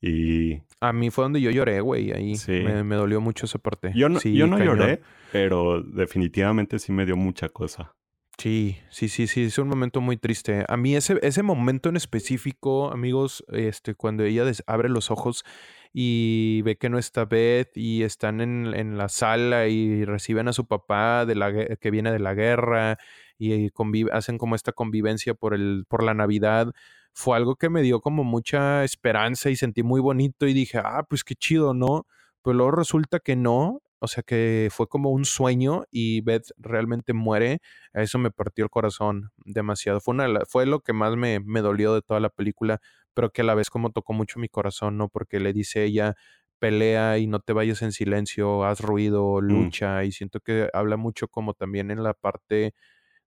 Y... 0.00 0.62
A 0.80 0.92
mí 0.92 1.10
fue 1.10 1.24
donde 1.24 1.40
yo 1.40 1.50
lloré, 1.50 1.80
güey, 1.80 2.12
ahí 2.12 2.34
me, 2.46 2.94
dolió 2.94 3.20
mucho 3.20 3.46
esa 3.46 3.58
parte. 3.58 3.92
Yo 3.94 4.08
no, 4.08 4.20
yo 4.20 4.46
no 4.46 4.58
lloré, 4.58 5.00
pero 5.32 5.82
definitivamente 5.82 6.78
sí 6.78 6.92
me 6.92 7.06
dio 7.06 7.16
mucha 7.16 7.48
cosa. 7.48 7.96
Sí, 8.38 8.76
sí, 8.90 9.08
sí, 9.08 9.26
sí, 9.26 9.44
es 9.44 9.58
un 9.58 9.68
momento 9.68 10.00
muy 10.00 10.16
triste. 10.16 10.64
A 10.68 10.76
mí 10.76 10.96
ese, 10.96 11.18
ese 11.22 11.42
momento 11.42 11.88
en 11.88 11.96
específico, 11.96 12.90
amigos, 12.92 13.44
este, 13.48 13.94
cuando 13.94 14.24
ella 14.24 14.44
abre 14.66 14.88
los 14.88 15.10
ojos 15.10 15.44
y 15.92 16.60
ve 16.62 16.76
que 16.76 16.90
no 16.90 16.98
está 16.98 17.24
Beth 17.24 17.76
y 17.76 18.02
están 18.02 18.40
en, 18.40 18.74
en 18.74 18.98
la 18.98 19.08
sala 19.08 19.68
y 19.68 20.04
reciben 20.04 20.48
a 20.48 20.52
su 20.52 20.66
papá 20.66 21.24
de 21.26 21.36
la, 21.36 21.52
que 21.76 21.90
viene 21.90 22.10
de 22.12 22.18
la 22.18 22.34
guerra 22.34 22.98
y 23.38 23.70
hacen 24.12 24.36
como 24.38 24.56
esta 24.56 24.72
convivencia 24.72 25.34
por, 25.34 25.54
el, 25.54 25.84
por 25.88 26.02
la 26.02 26.14
Navidad, 26.14 26.72
fue 27.12 27.36
algo 27.36 27.56
que 27.56 27.70
me 27.70 27.82
dio 27.82 28.00
como 28.00 28.24
mucha 28.24 28.84
esperanza 28.84 29.48
y 29.50 29.56
sentí 29.56 29.82
muy 29.84 30.00
bonito 30.00 30.46
y 30.46 30.52
dije, 30.52 30.78
ah, 30.78 31.04
pues 31.08 31.22
qué 31.24 31.34
chido, 31.36 31.72
¿no? 31.72 32.06
Pues 32.42 32.56
luego 32.56 32.72
resulta 32.72 33.20
que 33.20 33.36
no 33.36 33.80
o 34.04 34.08
sea 34.08 34.22
que 34.22 34.68
fue 34.70 34.86
como 34.88 35.10
un 35.10 35.24
sueño 35.24 35.84
y 35.90 36.20
Beth 36.20 36.50
realmente 36.58 37.12
muere. 37.12 37.60
Eso 37.92 38.18
me 38.18 38.30
partió 38.30 38.64
el 38.64 38.70
corazón 38.70 39.30
demasiado. 39.44 40.00
Fue, 40.00 40.14
una, 40.14 40.28
fue 40.48 40.66
lo 40.66 40.80
que 40.80 40.92
más 40.92 41.16
me, 41.16 41.40
me 41.40 41.60
dolió 41.60 41.94
de 41.94 42.02
toda 42.02 42.20
la 42.20 42.30
película, 42.30 42.80
pero 43.14 43.30
que 43.30 43.42
a 43.42 43.44
la 43.44 43.54
vez 43.54 43.70
como 43.70 43.90
tocó 43.90 44.12
mucho 44.12 44.38
mi 44.38 44.48
corazón, 44.48 44.96
¿no? 44.96 45.08
Porque 45.08 45.40
le 45.40 45.52
dice 45.52 45.84
ella, 45.84 46.14
pelea 46.58 47.18
y 47.18 47.26
no 47.26 47.40
te 47.40 47.52
vayas 47.52 47.82
en 47.82 47.92
silencio, 47.92 48.64
haz 48.64 48.80
ruido, 48.80 49.40
mm. 49.40 49.44
lucha. 49.44 50.04
Y 50.04 50.12
siento 50.12 50.40
que 50.40 50.68
habla 50.72 50.96
mucho 50.96 51.28
como 51.28 51.54
también 51.54 51.90
en 51.90 52.02
la 52.02 52.14
parte 52.14 52.74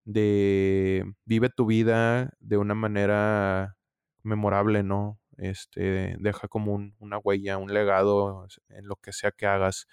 de 0.06 1.04
vive 1.26 1.50
tu 1.50 1.66
vida 1.66 2.32
de 2.40 2.58
una 2.58 2.76
manera 2.76 3.76
memorable, 4.24 4.84
¿no? 4.84 5.20
Este, 5.38 6.16
deja 6.20 6.48
como 6.48 6.92
una 7.00 7.18
huella, 7.20 7.58
un 7.58 7.74
legado 7.74 8.48
en 8.70 8.88
lo 8.88 8.96
que 8.96 9.13
sea 9.13 9.32
que 9.32 9.46
hagas 9.46 9.88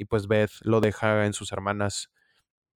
y 0.00 0.06
pues 0.06 0.28
Beth 0.28 0.52
lo 0.62 0.80
deja 0.80 1.26
en 1.26 1.34
sus 1.34 1.52
hermanas 1.52 2.10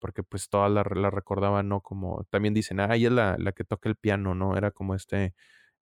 porque 0.01 0.25
pues 0.25 0.49
todas 0.49 0.73
la, 0.73 0.83
la 0.83 1.09
recordaban, 1.09 1.69
¿no? 1.69 1.81
Como 1.81 2.25
también 2.31 2.53
dicen, 2.53 2.81
ah, 2.81 2.93
ella 2.93 3.07
es 3.07 3.15
la, 3.15 3.37
la 3.39 3.53
que 3.53 3.63
toca 3.63 3.89
el 3.89 3.95
piano, 3.95 4.35
¿no? 4.35 4.57
Era 4.57 4.73
como 4.73 4.97
este, 4.97 5.35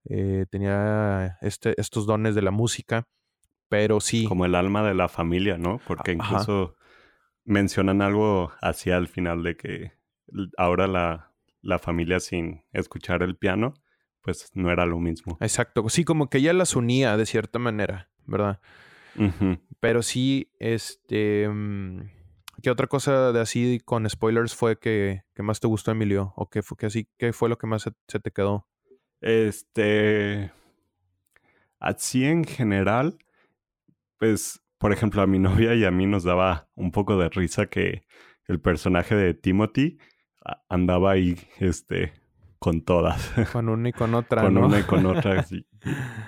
eh, 0.04 0.44
tenía 0.50 1.38
este, 1.40 1.80
estos 1.80 2.04
dones 2.04 2.34
de 2.34 2.42
la 2.42 2.50
música, 2.50 3.08
pero 3.70 4.02
sí. 4.02 4.26
Como 4.26 4.44
el 4.44 4.54
alma 4.54 4.86
de 4.86 4.92
la 4.92 5.08
familia, 5.08 5.56
¿no? 5.56 5.80
Porque 5.86 6.12
incluso 6.12 6.76
mencionan 7.46 8.02
algo 8.02 8.52
hacia 8.60 8.98
el 8.98 9.08
final 9.08 9.42
de 9.42 9.56
que 9.56 9.92
ahora 10.58 10.86
la, 10.86 11.32
la 11.62 11.78
familia 11.78 12.20
sin 12.20 12.66
escuchar 12.74 13.22
el 13.22 13.38
piano, 13.38 13.72
pues 14.20 14.50
no 14.52 14.70
era 14.70 14.84
lo 14.84 14.98
mismo. 14.98 15.38
Exacto, 15.40 15.88
sí, 15.88 16.04
como 16.04 16.28
que 16.28 16.36
ella 16.36 16.52
las 16.52 16.76
unía 16.76 17.16
de 17.16 17.24
cierta 17.24 17.58
manera, 17.58 18.10
¿verdad? 18.26 18.60
Pero 19.80 20.02
sí, 20.02 20.50
este. 20.58 21.48
Mm, 21.48 22.10
¿Qué 22.62 22.70
otra 22.70 22.86
cosa 22.86 23.32
de 23.32 23.40
así 23.40 23.80
con 23.84 24.08
spoilers 24.08 24.54
fue 24.54 24.78
que, 24.78 25.22
que 25.34 25.42
más 25.42 25.60
te 25.60 25.66
gustó, 25.66 25.92
Emilio? 25.92 26.34
¿O 26.36 26.50
qué 26.50 26.62
fue, 26.62 26.76
que 26.76 26.86
así, 26.86 27.08
qué 27.16 27.32
fue 27.32 27.48
lo 27.48 27.56
que 27.56 27.66
más 27.66 27.82
se, 27.82 28.20
te 28.20 28.30
quedó? 28.30 28.68
Este. 29.20 30.52
Así 31.78 32.26
en 32.26 32.44
general, 32.44 33.18
pues, 34.18 34.62
por 34.78 34.92
ejemplo, 34.92 35.22
a 35.22 35.26
mi 35.26 35.38
novia 35.40 35.74
y 35.74 35.84
a 35.84 35.90
mí 35.90 36.06
nos 36.06 36.24
daba 36.24 36.68
un 36.74 36.92
poco 36.92 37.16
de 37.18 37.30
risa 37.30 37.66
que 37.66 38.02
el 38.46 38.60
personaje 38.60 39.14
de 39.14 39.32
Timothy 39.32 39.98
andaba 40.68 41.12
ahí, 41.12 41.38
este, 41.58 42.12
con 42.60 42.82
todas. 42.82 43.32
Con 43.52 43.68
una 43.70 43.88
y 43.88 43.92
con 43.92 44.14
otra, 44.14 44.42
con 44.42 44.58
una 44.58 44.80
y 44.80 44.82
con 44.82 45.06
otra, 45.06 45.42
sí. 45.42 45.66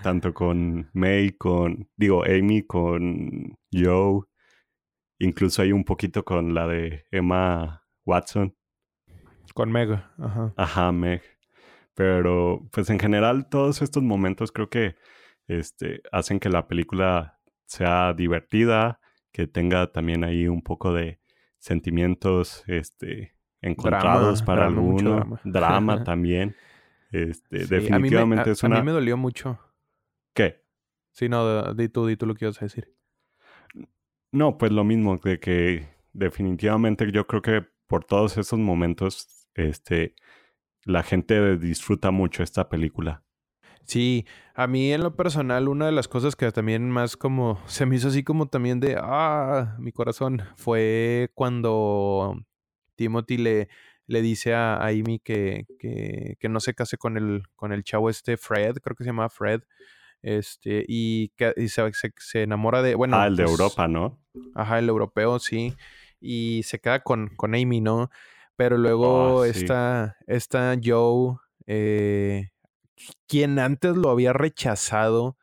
Tanto 0.02 0.32
con 0.32 0.90
May, 0.94 1.32
con, 1.32 1.88
digo, 1.94 2.24
Amy, 2.24 2.66
con 2.66 3.56
Joe. 3.70 4.22
Incluso 5.18 5.62
hay 5.62 5.72
un 5.72 5.84
poquito 5.84 6.24
con 6.24 6.54
la 6.54 6.66
de 6.66 7.04
Emma 7.10 7.86
Watson. 8.06 8.56
Con 9.54 9.70
Meg, 9.70 9.90
ajá. 10.18 10.54
Ajá, 10.56 10.90
Meg. 10.90 11.22
Pero, 11.94 12.66
pues 12.72 12.88
en 12.88 12.98
general, 12.98 13.48
todos 13.50 13.82
estos 13.82 14.02
momentos 14.02 14.50
creo 14.50 14.70
que 14.70 14.96
este, 15.46 16.00
hacen 16.10 16.40
que 16.40 16.48
la 16.48 16.66
película 16.66 17.38
sea 17.66 18.14
divertida, 18.14 19.00
que 19.32 19.46
tenga 19.46 19.92
también 19.92 20.24
ahí 20.24 20.48
un 20.48 20.62
poco 20.62 20.94
de 20.94 21.20
sentimientos, 21.58 22.64
este, 22.66 23.34
encontrados 23.62 24.42
para 24.42 24.66
alguno. 24.66 25.40
Drama. 25.44 26.04
también. 26.04 26.54
Este, 27.10 27.66
definitivamente 27.66 28.50
es 28.50 28.62
una. 28.62 28.78
A 28.78 28.80
mí 28.80 28.86
me 28.86 28.92
dolió 28.92 29.16
mucho. 29.16 29.58
¿Qué? 30.34 30.62
Sí, 31.12 31.28
no, 31.28 31.74
di 31.74 31.88
tú, 31.88 32.06
di 32.06 32.16
tú 32.16 32.26
lo 32.26 32.34
que 32.34 32.46
ibas 32.46 32.60
a 32.60 32.66
decir. 32.66 32.94
No, 34.32 34.56
pues 34.56 34.72
lo 34.72 34.82
mismo, 34.82 35.18
de 35.18 35.38
que 35.38 35.88
definitivamente 36.12 37.10
yo 37.12 37.26
creo 37.26 37.42
que 37.42 37.66
por 37.86 38.04
todos 38.04 38.38
esos 38.38 38.58
momentos, 38.58 39.46
este, 39.54 40.14
la 40.84 41.02
gente 41.02 41.58
disfruta 41.58 42.10
mucho 42.10 42.42
esta 42.42 42.70
película. 42.70 43.22
Sí, 43.84 44.26
a 44.54 44.66
mí 44.66 44.92
en 44.92 45.02
lo 45.02 45.16
personal, 45.16 45.68
una 45.68 45.86
de 45.86 45.92
las 45.92 46.08
cosas 46.08 46.36
que 46.36 46.50
también 46.52 46.90
más 46.90 47.16
como 47.16 47.60
se 47.66 47.84
me 47.84 47.96
hizo 47.96 48.08
así 48.08 48.22
como 48.22 48.46
también 48.46 48.80
de, 48.80 48.96
ah, 48.98 49.76
mi 49.78 49.92
corazón, 49.92 50.42
fue 50.56 51.30
cuando 51.34 52.42
Timothy 53.02 53.36
le, 53.36 53.68
le 54.06 54.22
dice 54.22 54.54
a, 54.54 54.76
Amy 54.86 55.18
que, 55.18 55.66
que, 55.80 56.48
no 56.48 56.60
se 56.60 56.74
case 56.74 56.96
con 56.98 57.16
el, 57.16 57.42
con 57.56 57.72
el 57.72 57.82
chavo 57.82 58.10
este 58.10 58.36
Fred, 58.36 58.76
creo 58.76 58.94
que 58.94 59.02
se 59.02 59.10
llama 59.10 59.28
Fred. 59.28 59.62
Este, 60.22 60.84
y, 60.86 61.30
que, 61.30 61.52
se, 61.66 62.42
enamora 62.42 62.80
de. 62.80 62.94
Bueno, 62.94 63.16
ah, 63.16 63.26
el 63.26 63.34
de 63.34 63.42
pues 63.42 63.58
Europa, 63.58 63.88
¿no? 63.88 64.20
Ajá, 64.54 64.78
el 64.78 64.88
europeo, 64.88 65.40
sí. 65.40 65.74
Y 66.20 66.62
se 66.62 66.78
queda 66.78 67.00
con, 67.00 67.30
con 67.34 67.56
Amy, 67.56 67.80
¿no? 67.80 68.08
Pero 68.54 68.78
luego 68.78 69.38
oh, 69.38 69.44
está, 69.44 70.16
Joe, 70.80 71.38
eh, 71.66 72.50
quien 73.26 73.58
antes 73.58 73.96
lo 73.96 74.10
había 74.10 74.32
rechazado, 74.32 75.36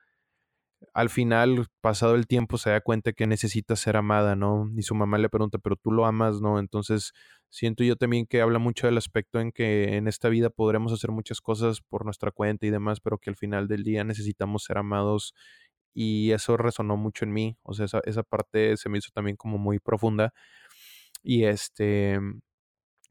al 0.94 1.10
final, 1.10 1.68
pasado 1.82 2.16
el 2.16 2.28
tiempo, 2.28 2.58
se 2.58 2.70
da 2.70 2.80
cuenta 2.80 3.12
que 3.12 3.28
necesita 3.28 3.76
ser 3.76 3.98
amada, 3.98 4.38
¿no? 4.38 4.70
Y 4.78 4.84
su 4.84 4.96
mamá 4.96 5.18
le 5.18 5.28
pregunta, 5.28 5.58
pero 5.58 5.76
tú 5.76 5.92
lo 5.92 6.06
amas, 6.06 6.40
¿no? 6.40 6.60
Entonces 6.60 7.12
siento 7.50 7.84
yo 7.84 7.96
también 7.96 8.26
que 8.26 8.42
habla 8.42 8.60
mucho 8.60 8.88
del 8.88 8.98
aspecto 8.98 9.40
en 9.40 9.52
que 9.52 9.98
en 9.98 10.08
esta 10.08 10.30
vida 10.30 10.50
podremos 10.50 10.94
hacer 10.94 11.12
muchas 11.12 11.42
cosas 11.42 11.82
por 11.82 12.06
nuestra 12.06 12.32
cuenta 12.32 12.66
y 12.66 12.70
demás, 12.70 13.00
pero 13.00 13.18
que 13.18 13.30
al 13.30 13.36
final 13.36 13.68
del 13.68 13.84
día 13.84 14.04
necesitamos 14.04 14.64
ser 14.64 14.78
amados 14.78 15.34
y 15.94 16.32
eso 16.32 16.58
resonó 16.58 16.98
mucho 16.98 17.26
en 17.26 17.34
mí, 17.34 17.58
o 17.64 17.74
sea, 17.74 17.86
esa, 17.86 18.02
esa 18.06 18.24
parte 18.24 18.78
se 18.78 18.90
me 18.90 19.00
hizo 19.00 19.10
también 19.14 19.36
como 19.36 19.58
muy 19.58 19.80
profunda. 19.80 20.34
Y 21.24 21.44
este 21.46 22.20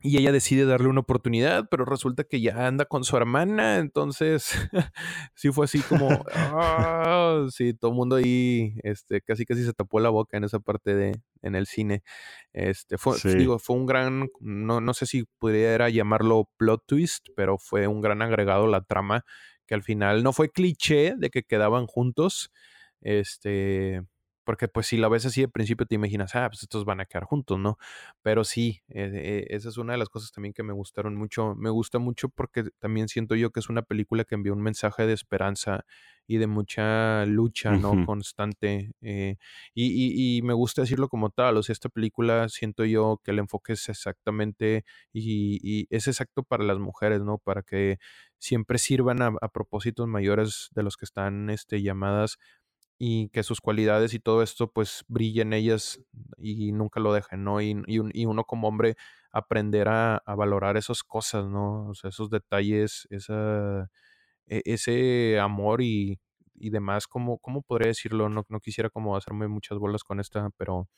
y 0.01 0.17
ella 0.17 0.31
decide 0.31 0.65
darle 0.65 0.89
una 0.89 1.01
oportunidad, 1.01 1.69
pero 1.69 1.85
resulta 1.85 2.23
que 2.23 2.41
ya 2.41 2.69
anda 2.69 2.85
con 2.85 3.03
su 3.03 3.17
hermana, 3.17 3.79
entonces 3.79 4.53
sí 5.35 5.51
fue 5.51 5.65
así 5.65 5.81
como, 5.81 6.25
ah, 6.35 7.47
sí, 7.51 7.75
todo 7.75 7.91
el 7.91 7.97
mundo 7.97 8.17
ahí, 8.17 8.75
este, 8.85 9.21
casi 9.21 9.45
casi 9.45 9.65
se 9.65 9.73
tapó 9.73 9.99
la 9.99 10.11
boca 10.11 10.37
en 10.37 10.45
esa 10.45 10.61
parte 10.61 10.95
de, 10.95 11.21
en 11.43 11.57
el 11.57 11.67
cine, 11.67 12.05
este, 12.53 12.97
fue, 12.97 13.17
digo, 13.35 13.59
fue 13.59 13.75
un 13.75 13.87
gran, 13.87 14.29
no, 14.41 14.81
no 14.81 14.95
sé 14.95 15.07
si 15.07 15.25
pudiera 15.39 15.89
llamarlo 15.89 16.49
plot 16.57 16.85
twist, 16.87 17.29
pero 17.35 17.59
fue 17.59 17.89
un 17.89 18.01
gran 18.01 18.23
agregado 18.23 18.69
la 18.69 18.83
trama, 18.83 19.25
que 19.67 19.75
al 19.75 19.83
final 19.83 20.23
no 20.23 20.33
fue 20.33 20.51
cliché 20.51 21.15
de 21.17 21.31
que 21.31 21.43
quedaban 21.43 21.87
juntos, 21.87 22.53
este, 23.01 24.03
porque 24.49 24.67
pues 24.67 24.87
si 24.87 24.97
la 24.97 25.11
ves 25.11 25.27
así 25.27 25.43
de 25.43 25.49
principio 25.49 25.85
te 25.85 25.97
imaginas, 25.97 26.35
ah, 26.35 26.49
pues 26.49 26.63
estos 26.63 26.87
van 26.87 27.01
a 27.03 27.05
quedar 27.05 27.25
juntos, 27.25 27.59
¿no? 27.59 27.77
Pero 28.23 28.45
sí, 28.45 28.81
eh, 28.89 29.11
eh, 29.13 29.47
esa 29.51 29.69
es 29.69 29.77
una 29.77 29.93
de 29.93 29.99
las 29.99 30.09
cosas 30.09 30.33
también 30.33 30.55
que 30.55 30.63
me 30.63 30.73
gustaron 30.73 31.17
mucho. 31.17 31.55
Me 31.55 31.69
gusta 31.69 31.99
mucho 31.99 32.31
porque 32.31 32.65
también 32.79 33.09
siento 33.09 33.35
yo 33.35 33.51
que 33.51 33.61
es 33.61 33.69
una 33.69 33.83
película 33.83 34.25
que 34.25 34.37
envía 34.37 34.55
un 34.55 34.63
mensaje 34.63 35.07
de 35.07 35.13
esperanza 35.13 35.85
y 36.27 36.39
de 36.39 36.47
mucha 36.47 37.27
lucha, 37.27 37.73
¿no? 37.73 38.07
Constante. 38.07 38.93
Eh, 39.03 39.37
y, 39.75 40.39
y, 40.39 40.41
me 40.41 40.55
gusta 40.55 40.81
decirlo 40.81 41.11
como 41.11 41.29
tal, 41.29 41.59
o 41.59 41.63
sea, 41.63 41.75
esta 41.75 41.91
película 41.91 42.49
siento 42.49 42.87
yo 42.87 43.21
que 43.23 43.33
el 43.33 43.41
enfoque 43.41 43.75
es 43.75 43.87
exactamente 43.91 44.87
y, 45.13 45.59
y 45.63 45.87
es 45.91 46.09
exacto 46.09 46.43
para 46.43 46.65
las 46.65 46.79
mujeres, 46.79 47.21
¿no? 47.21 47.37
Para 47.37 47.63
que 47.63 47.99
siempre 48.39 48.79
sirvan 48.79 49.21
a, 49.21 49.33
a 49.43 49.49
propósitos 49.49 50.07
mayores 50.09 50.71
de 50.75 50.83
los 50.85 50.97
que 50.97 51.05
están 51.05 51.51
este, 51.51 51.83
llamadas 51.83 52.39
y 52.99 53.29
que 53.29 53.43
sus 53.45 53.61
cualidades 53.61 54.13
y 54.13 54.19
todo 54.19 54.43
esto 54.43 54.73
pues 54.73 55.05
brillen 55.09 55.53
ellas 55.53 56.01
y 56.37 56.73
nunca 56.73 57.01
lo 57.01 57.13
dejen, 57.13 57.45
¿no? 57.45 57.61
Y, 57.63 57.81
y, 57.87 58.27
uno 58.27 58.45
como 58.45 58.69
hombre 58.69 58.97
aprender 59.31 59.89
a, 59.89 60.23
valorar 60.27 60.77
esas 60.77 61.05
cosas, 61.05 61.47
¿no? 61.47 61.89
O 61.89 61.95
sea, 61.95 62.11
esos 62.11 62.29
detalles, 62.31 63.07
esa, 63.11 63.89
e, 64.47 64.63
ese 64.65 65.39
amor 65.39 65.81
y, 65.83 66.19
y 66.55 66.71
demás, 66.71 67.07
¿cómo, 67.07 67.39
¿cómo 67.39 67.63
podría 67.63 67.89
decirlo? 67.89 68.29
No, 68.29 68.45
no 68.49 68.61
quisiera 68.61 68.91
como 68.91 69.17
hacerme 69.17 69.49
muchas 69.49 69.79
bolas 69.79 70.03
con 70.03 70.19
esta, 70.21 70.51
pero 70.57 70.89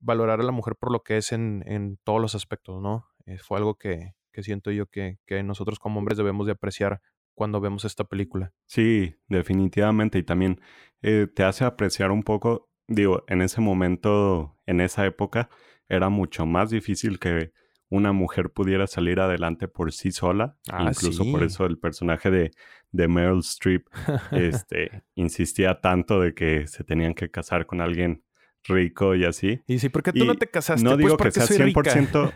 valorar 0.00 0.40
a 0.40 0.44
la 0.44 0.52
mujer 0.52 0.76
por 0.76 0.92
lo 0.92 1.02
que 1.02 1.16
es 1.16 1.32
en, 1.32 1.64
en 1.66 1.98
todos 2.04 2.20
los 2.20 2.34
aspectos, 2.34 2.82
¿no? 2.82 3.06
Eh, 3.26 3.38
fue 3.38 3.58
algo 3.58 3.76
que, 3.76 4.12
que 4.32 4.42
siento 4.42 4.70
yo 4.70 4.86
que, 4.86 5.18
que 5.26 5.42
nosotros 5.42 5.78
como 5.78 6.00
hombres 6.00 6.18
debemos 6.18 6.46
de 6.46 6.52
apreciar 6.52 7.00
cuando 7.34 7.60
vemos 7.60 7.84
esta 7.84 8.04
película. 8.04 8.52
Sí, 8.66 9.16
definitivamente. 9.28 10.18
Y 10.18 10.22
también 10.22 10.60
eh, 11.06 11.26
te 11.26 11.44
hace 11.44 11.64
apreciar 11.66 12.10
un 12.10 12.22
poco, 12.22 12.70
digo, 12.88 13.24
en 13.28 13.42
ese 13.42 13.60
momento, 13.60 14.56
en 14.64 14.80
esa 14.80 15.04
época, 15.04 15.50
era 15.86 16.08
mucho 16.08 16.46
más 16.46 16.70
difícil 16.70 17.18
que 17.18 17.52
una 17.90 18.12
mujer 18.12 18.50
pudiera 18.50 18.86
salir 18.86 19.20
adelante 19.20 19.68
por 19.68 19.92
sí 19.92 20.12
sola. 20.12 20.56
Ah, 20.72 20.86
Incluso 20.88 21.30
por 21.30 21.42
eso 21.42 21.66
el 21.66 21.78
personaje 21.78 22.30
de, 22.30 22.50
de 22.90 23.08
Meryl 23.08 23.40
Streep 23.40 23.86
este, 24.32 25.04
insistía 25.14 25.82
tanto 25.82 26.20
de 26.20 26.32
que 26.32 26.66
se 26.66 26.84
tenían 26.84 27.12
que 27.12 27.30
casar 27.30 27.66
con 27.66 27.82
alguien 27.82 28.24
rico 28.64 29.14
y 29.14 29.26
así. 29.26 29.60
Y 29.66 29.80
sí, 29.80 29.90
¿por 29.90 30.02
qué 30.02 30.12
tú 30.14 30.24
no 30.24 30.36
te 30.36 30.46
casaste? 30.46 30.82
No 30.82 30.92
pues 30.92 31.04
digo 31.04 31.18
que 31.18 31.30
sea 31.30 31.44
100%... 31.44 32.32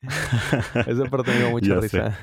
Esa 0.86 1.04
parte 1.10 1.32
me 1.32 1.38
dio 1.38 1.50
mucha 1.58 1.80
risa. 1.80 2.16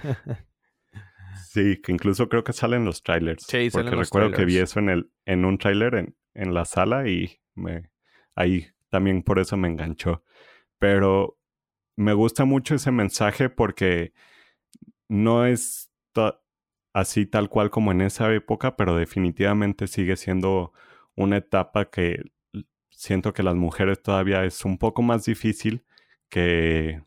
Sí, 1.55 1.81
que 1.81 1.93
incluso 1.93 2.27
creo 2.27 2.43
que 2.43 2.51
salen 2.51 2.83
los 2.83 3.01
trailers. 3.01 3.45
Sí, 3.47 3.69
porque 3.71 3.91
recuerdo 3.91 4.31
que 4.31 4.43
vi 4.43 4.57
eso 4.57 4.79
en 4.79 4.89
el, 4.89 5.11
en 5.25 5.45
un 5.45 5.57
trailer 5.57 5.95
en, 5.95 6.17
en 6.33 6.53
la 6.53 6.65
sala 6.65 7.07
y 7.07 7.39
me 7.53 7.91
ahí 8.35 8.67
también 8.89 9.23
por 9.23 9.39
eso 9.39 9.55
me 9.55 9.69
enganchó. 9.69 10.21
Pero 10.79 11.39
me 11.95 12.11
gusta 12.11 12.43
mucho 12.43 12.75
ese 12.75 12.91
mensaje 12.91 13.49
porque 13.49 14.11
no 15.07 15.45
es 15.45 15.93
así 16.91 17.25
tal 17.25 17.47
cual 17.47 17.69
como 17.69 17.93
en 17.93 18.01
esa 18.01 18.33
época, 18.33 18.75
pero 18.75 18.97
definitivamente 18.97 19.87
sigue 19.87 20.17
siendo 20.17 20.73
una 21.15 21.37
etapa 21.37 21.89
que 21.89 22.21
siento 22.89 23.31
que 23.31 23.43
las 23.43 23.55
mujeres 23.55 24.01
todavía 24.01 24.43
es 24.43 24.65
un 24.65 24.77
poco 24.77 25.01
más 25.01 25.23
difícil 25.23 25.85
que, 26.27 27.01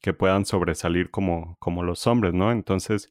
que 0.00 0.14
puedan 0.14 0.46
sobresalir 0.46 1.10
como, 1.10 1.58
como 1.58 1.82
los 1.82 2.06
hombres, 2.06 2.32
¿no? 2.32 2.50
Entonces, 2.50 3.10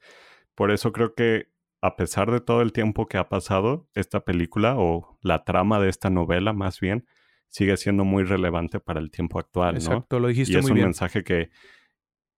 por 0.57 0.71
eso 0.71 0.91
creo 0.91 1.13
que 1.13 1.51
a 1.83 1.95
pesar 1.95 2.31
de 2.31 2.41
todo 2.41 2.63
el 2.63 2.73
tiempo 2.73 3.05
que 3.05 3.19
ha 3.19 3.29
pasado, 3.29 3.87
esta 3.93 4.25
película 4.25 4.75
o 4.75 5.19
la 5.21 5.43
trama 5.43 5.79
de 5.79 5.87
esta 5.87 6.09
novela 6.09 6.51
más 6.51 6.79
bien 6.79 7.05
sigue 7.47 7.77
siendo 7.77 8.05
muy 8.05 8.23
relevante 8.23 8.79
para 8.79 8.99
el 8.99 9.11
tiempo 9.11 9.37
actual, 9.37 9.75
¿no? 9.75 9.79
Exacto, 9.79 10.19
lo 10.19 10.29
dijiste 10.29 10.53
y 10.53 10.57
es 10.57 10.65
un 10.65 10.79
mensaje 10.79 11.23
que, 11.23 11.51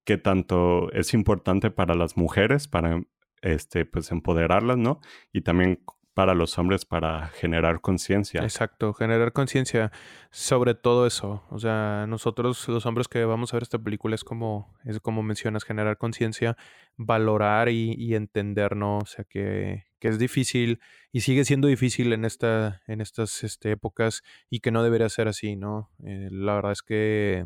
que 0.06 0.18
tanto 0.18 0.92
es 0.92 1.14
importante 1.14 1.72
para 1.72 1.96
las 1.96 2.18
mujeres, 2.18 2.68
para 2.68 3.02
este, 3.42 3.86
pues 3.86 4.12
empoderarlas, 4.12 4.78
¿no? 4.78 5.00
Y 5.32 5.40
también 5.40 5.82
para 6.20 6.34
los 6.34 6.58
hombres 6.58 6.84
para 6.84 7.30
generar 7.30 7.80
conciencia. 7.80 8.42
Exacto, 8.42 8.94
generar 8.94 9.32
conciencia 9.32 9.90
sobre 10.32 10.76
todo 10.76 11.08
eso. 11.08 11.46
O 11.50 11.60
sea, 11.60 12.08
nosotros 12.10 12.68
los 12.68 12.86
hombres 12.86 13.08
que 13.08 13.24
vamos 13.24 13.54
a 13.54 13.56
ver 13.56 13.64
esta 13.64 13.80
película 13.80 14.16
es 14.16 14.26
como, 14.26 14.78
es 14.84 15.00
como 15.00 15.24
mencionas, 15.24 15.64
generar 15.64 15.98
conciencia, 15.98 16.58
valorar 16.98 17.70
y, 17.70 18.16
entender, 18.16 18.76
¿no? 18.76 18.98
O 18.98 19.06
sea, 19.06 19.24
que, 19.24 19.86
que, 20.02 20.10
es 20.10 20.20
difícil 20.20 20.82
y 21.14 21.22
sigue 21.22 21.46
siendo 21.46 21.70
difícil 21.70 22.12
en, 22.12 22.26
esta, 22.26 22.82
en 22.88 23.00
estas 23.00 23.46
este, 23.46 23.72
épocas 23.72 24.22
y 24.50 24.60
que 24.60 24.72
no 24.72 24.84
debería 24.84 25.08
ser 25.08 25.30
así, 25.30 25.56
¿no? 25.56 25.90
Eh, 26.04 26.28
la 26.34 26.56
verdad 26.56 26.74
es 26.74 26.82
que 26.82 27.46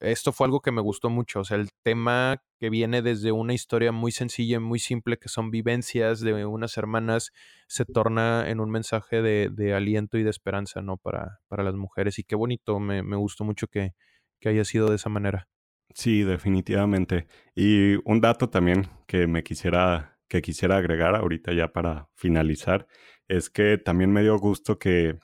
esto 0.00 0.32
fue 0.32 0.44
algo 0.44 0.60
que 0.60 0.72
me 0.72 0.82
gustó 0.82 1.08
mucho, 1.08 1.40
o 1.40 1.44
sea, 1.44 1.56
el 1.56 1.70
tema 1.82 2.42
que 2.62 2.70
viene 2.70 3.02
desde 3.02 3.32
una 3.32 3.54
historia 3.54 3.90
muy 3.90 4.12
sencilla 4.12 4.58
y 4.58 4.60
muy 4.60 4.78
simple, 4.78 5.18
que 5.18 5.28
son 5.28 5.50
vivencias 5.50 6.20
de 6.20 6.46
unas 6.46 6.78
hermanas, 6.78 7.32
se 7.66 7.84
torna 7.84 8.48
en 8.48 8.60
un 8.60 8.70
mensaje 8.70 9.20
de, 9.20 9.74
aliento 9.74 10.16
y 10.16 10.22
de 10.22 10.30
esperanza, 10.30 10.80
¿no? 10.80 10.96
Para, 10.96 11.40
para 11.48 11.64
las 11.64 11.74
mujeres. 11.74 12.20
Y 12.20 12.22
qué 12.22 12.36
bonito, 12.36 12.78
me, 12.78 13.16
gustó 13.16 13.42
mucho 13.42 13.66
que, 13.66 13.94
que 14.38 14.48
haya 14.48 14.64
sido 14.64 14.90
de 14.90 14.94
esa 14.94 15.08
manera. 15.08 15.48
Sí, 15.92 16.22
definitivamente. 16.22 17.26
Y 17.56 17.96
un 18.08 18.20
dato 18.20 18.48
también 18.48 18.86
que 19.08 19.26
me 19.26 19.42
quisiera, 19.42 20.20
que 20.28 20.40
quisiera 20.40 20.76
agregar 20.76 21.16
ahorita 21.16 21.52
ya 21.54 21.72
para 21.72 22.10
finalizar, 22.14 22.86
es 23.26 23.50
que 23.50 23.76
también 23.76 24.12
me 24.12 24.22
dio 24.22 24.38
gusto 24.38 24.78
que, 24.78 25.18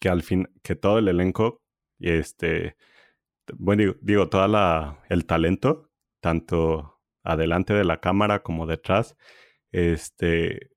que 0.00 0.08
al 0.08 0.22
fin, 0.22 0.48
que 0.62 0.76
todo 0.76 0.98
el 0.98 1.08
elenco, 1.08 1.60
este, 2.00 2.76
bueno, 3.54 3.96
digo, 4.00 4.30
todo 4.30 4.96
el 5.10 5.26
talento, 5.26 5.91
tanto 6.22 7.00
adelante 7.24 7.74
de 7.74 7.84
la 7.84 8.00
cámara 8.00 8.42
como 8.42 8.66
detrás, 8.66 9.16
este, 9.72 10.70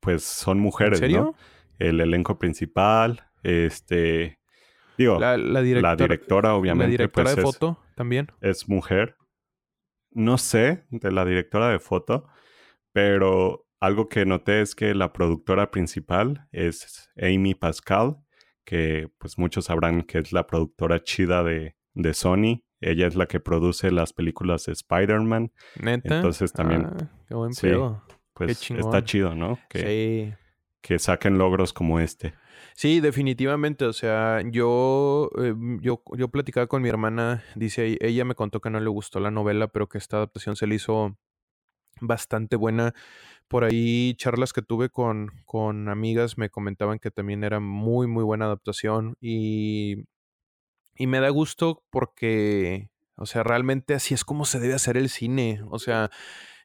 pues 0.00 0.24
son 0.24 0.58
mujeres, 0.58 1.00
¿no? 1.00 1.34
El 1.78 2.00
elenco 2.00 2.38
principal, 2.38 3.30
este, 3.42 4.38
digo, 4.98 5.18
la, 5.18 5.36
directora, 5.94 6.54
obviamente. 6.54 6.86
La 6.86 6.90
directora 6.90 7.24
pues 7.24 7.36
de 7.36 7.42
foto 7.42 7.78
también. 7.94 8.28
Es 8.40 8.68
mujer. 8.68 9.16
No 10.10 10.38
sé 10.38 10.84
de 10.90 11.12
la 11.12 11.24
directora 11.24 11.68
de 11.68 11.78
foto, 11.78 12.26
pero 12.92 13.66
algo 13.80 14.08
que 14.08 14.26
noté 14.26 14.60
es 14.60 14.74
que 14.74 14.94
la 14.94 15.12
productora 15.12 15.70
principal 15.70 16.48
es 16.50 17.10
Amy 17.16 17.54
Pascal, 17.54 18.16
que 18.64 19.08
pues 19.18 19.38
muchos 19.38 19.66
sabrán 19.66 20.02
que 20.02 20.18
es 20.18 20.32
la 20.32 20.46
productora 20.46 21.02
chida 21.04 21.44
de, 21.44 21.76
de 21.94 22.14
Sony. 22.14 22.64
Ella 22.80 23.06
es 23.06 23.16
la 23.16 23.26
que 23.26 23.40
produce 23.40 23.90
las 23.90 24.12
películas 24.12 24.64
de 24.66 24.72
Spider-Man. 24.72 25.52
¿Neta? 25.80 26.16
Entonces 26.16 26.52
también. 26.52 26.86
Ah, 26.86 27.10
qué 27.26 27.34
buen 27.34 27.52
sí, 27.52 27.68
Pues 28.34 28.70
está 28.70 29.04
chido, 29.04 29.34
¿no? 29.34 29.58
Que, 29.68 29.78
sí. 29.78 30.34
que 30.80 30.98
saquen 30.98 31.38
logros 31.38 31.72
como 31.72 31.98
este. 31.98 32.34
Sí, 32.74 33.00
definitivamente. 33.00 33.84
O 33.84 33.92
sea, 33.92 34.42
yo, 34.44 35.30
eh, 35.38 35.54
yo, 35.80 36.02
yo 36.16 36.28
platicaba 36.28 36.68
con 36.68 36.82
mi 36.82 36.88
hermana. 36.88 37.42
Dice, 37.56 37.98
ella 38.00 38.24
me 38.24 38.36
contó 38.36 38.60
que 38.60 38.70
no 38.70 38.78
le 38.78 38.88
gustó 38.88 39.18
la 39.18 39.32
novela, 39.32 39.68
pero 39.68 39.88
que 39.88 39.98
esta 39.98 40.18
adaptación 40.18 40.54
se 40.54 40.68
le 40.68 40.76
hizo 40.76 41.16
bastante 42.00 42.54
buena. 42.56 42.94
Por 43.48 43.64
ahí 43.64 44.14
charlas 44.14 44.52
que 44.52 44.62
tuve 44.62 44.90
con, 44.90 45.32
con 45.44 45.88
amigas 45.88 46.38
me 46.38 46.50
comentaban 46.50 46.98
que 46.98 47.10
también 47.10 47.44
era 47.44 47.60
muy, 47.60 48.06
muy 48.06 48.22
buena 48.22 48.44
adaptación 48.44 49.16
y, 49.20 50.04
y 50.98 51.06
me 51.06 51.20
da 51.20 51.30
gusto 51.30 51.84
porque, 51.90 52.90
o 53.16 53.26
sea, 53.26 53.44
realmente 53.44 53.94
así 53.94 54.14
es 54.14 54.24
como 54.24 54.44
se 54.44 54.60
debe 54.60 54.74
hacer 54.74 54.96
el 54.96 55.08
cine. 55.08 55.60
O 55.70 55.78
sea, 55.78 56.10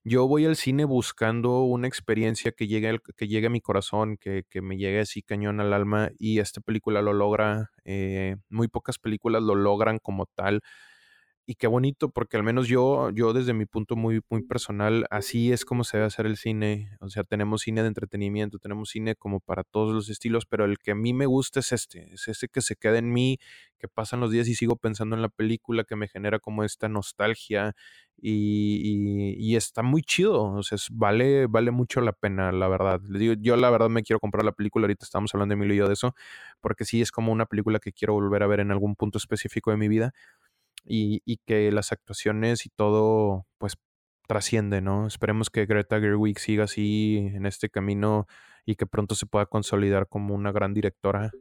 yo 0.04 0.28
voy 0.28 0.46
al 0.46 0.56
cine 0.56 0.86
buscando 0.86 1.62
una 1.62 1.88
experiencia 1.88 2.52
que 2.52 2.68
llegue, 2.68 3.00
que 3.16 3.28
llegue 3.28 3.48
a 3.48 3.52
mi 3.52 3.62
corazón, 3.62 4.18
que, 4.18 4.44
que, 4.50 4.62
me 4.62 4.78
llegue 4.78 5.02
así 5.02 5.22
cañón 5.22 5.62
al 5.62 5.74
alma 5.74 6.10
y 6.20 6.40
esta 6.40 6.62
película 6.62 7.02
lo 7.02 7.14
logra. 7.14 7.72
Eh, 7.86 8.38
muy 8.50 8.68
pocas 8.68 9.00
películas 9.00 9.44
lo 9.44 9.56
logran 9.56 10.00
como 10.00 10.26
tal 10.26 10.62
y 11.46 11.56
qué 11.56 11.68
bonito, 11.68 12.10
porque 12.10 12.38
al 12.38 12.44
menos 12.44 12.68
yo, 12.70 13.10
yo 13.10 13.34
desde 13.34 13.54
mi 13.54 13.66
punto 13.66 13.98
muy, 13.98 14.22
muy 14.30 14.44
personal, 14.44 15.06
así 15.10 15.52
es 15.52 15.66
como 15.66 15.84
se 15.84 15.98
debe 15.98 16.08
hacer 16.08 16.26
el 16.26 16.38
cine. 16.38 16.98
O 17.02 17.10
sea, 17.10 17.24
tenemos 17.26 17.64
cine 17.64 17.82
de 17.82 17.90
entretenimiento, 17.90 18.60
tenemos 18.60 18.90
cine 18.90 19.16
como 19.16 19.42
para 19.42 19.64
todos 19.64 19.94
los 19.94 20.10
estilos, 20.10 20.46
pero 20.46 20.64
el 20.64 20.78
que 20.78 20.92
a 20.92 20.96
mí 20.96 21.14
me 21.14 21.26
gusta 21.26 21.60
es 21.60 21.74
este, 21.74 22.14
es 22.14 22.30
este 22.30 22.48
que 22.48 22.62
se 22.62 22.78
queda 22.78 22.98
en 22.98 23.12
mí, 23.12 23.40
que 23.78 23.90
pasan 23.90 24.22
los 24.22 24.32
días 24.32 24.48
y 24.48 24.56
sigo 24.56 24.78
pensando 24.78 25.16
en 25.18 25.22
la 25.22 25.28
película, 25.28 25.84
que 25.84 25.98
me 25.98 26.08
genera 26.08 26.40
como 26.40 26.64
esta 26.64 26.88
nostalgia 26.88 27.76
y, 28.22 29.36
y, 29.38 29.56
está 29.58 29.84
muy 29.84 30.02
chido. 30.02 30.44
O 30.54 30.64
sea, 30.64 30.78
vale, 30.92 31.48
vale 31.48 31.72
mucho 31.72 32.00
la 32.00 32.14
pena, 32.14 32.54
la 32.54 32.70
verdad. 32.70 33.02
Les 33.10 33.20
digo, 33.20 33.34
yo 33.38 33.58
la 33.58 33.70
verdad 33.70 33.90
me 33.90 34.04
quiero 34.04 34.20
comprar 34.22 34.46
la 34.46 34.54
película, 34.54 34.86
ahorita 34.86 35.04
estamos 35.04 35.34
hablando 35.34 35.54
de 35.54 35.60
Emilio 35.60 35.76
y 35.76 35.78
yo 35.80 35.88
de 35.88 35.94
eso, 35.94 36.16
porque 36.62 36.86
sí 36.86 37.02
es 37.02 37.12
como 37.12 37.34
una 37.34 37.46
película 37.46 37.80
que 37.80 37.92
quiero 37.92 38.14
volver 38.14 38.44
a 38.44 38.48
ver 38.48 38.62
en 38.62 38.72
algún 38.72 38.96
punto 38.96 39.18
específico 39.18 39.72
de 39.72 39.78
mi 39.78 39.90
vida 39.90 40.14
y, 40.86 41.38
que 41.46 41.72
las 41.72 41.92
actuaciones 41.92 42.66
y 42.66 42.70
todo 42.70 43.46
pues 43.58 43.78
trasciende, 44.28 44.82
¿no? 44.82 45.08
Esperemos 45.08 45.50
que 45.50 45.66
Greta 45.66 46.00
Gerwig 46.00 46.40
siga 46.40 46.66
así 46.66 47.32
en 47.34 47.46
este 47.46 47.70
camino 47.70 48.28
y 48.66 48.76
que 48.76 48.86
pronto 48.86 49.16
se 49.16 49.26
pueda 49.26 49.46
consolidar 49.46 50.08
como 50.08 50.34
una 50.34 50.52
gran 50.52 50.74
directora. 50.74 51.32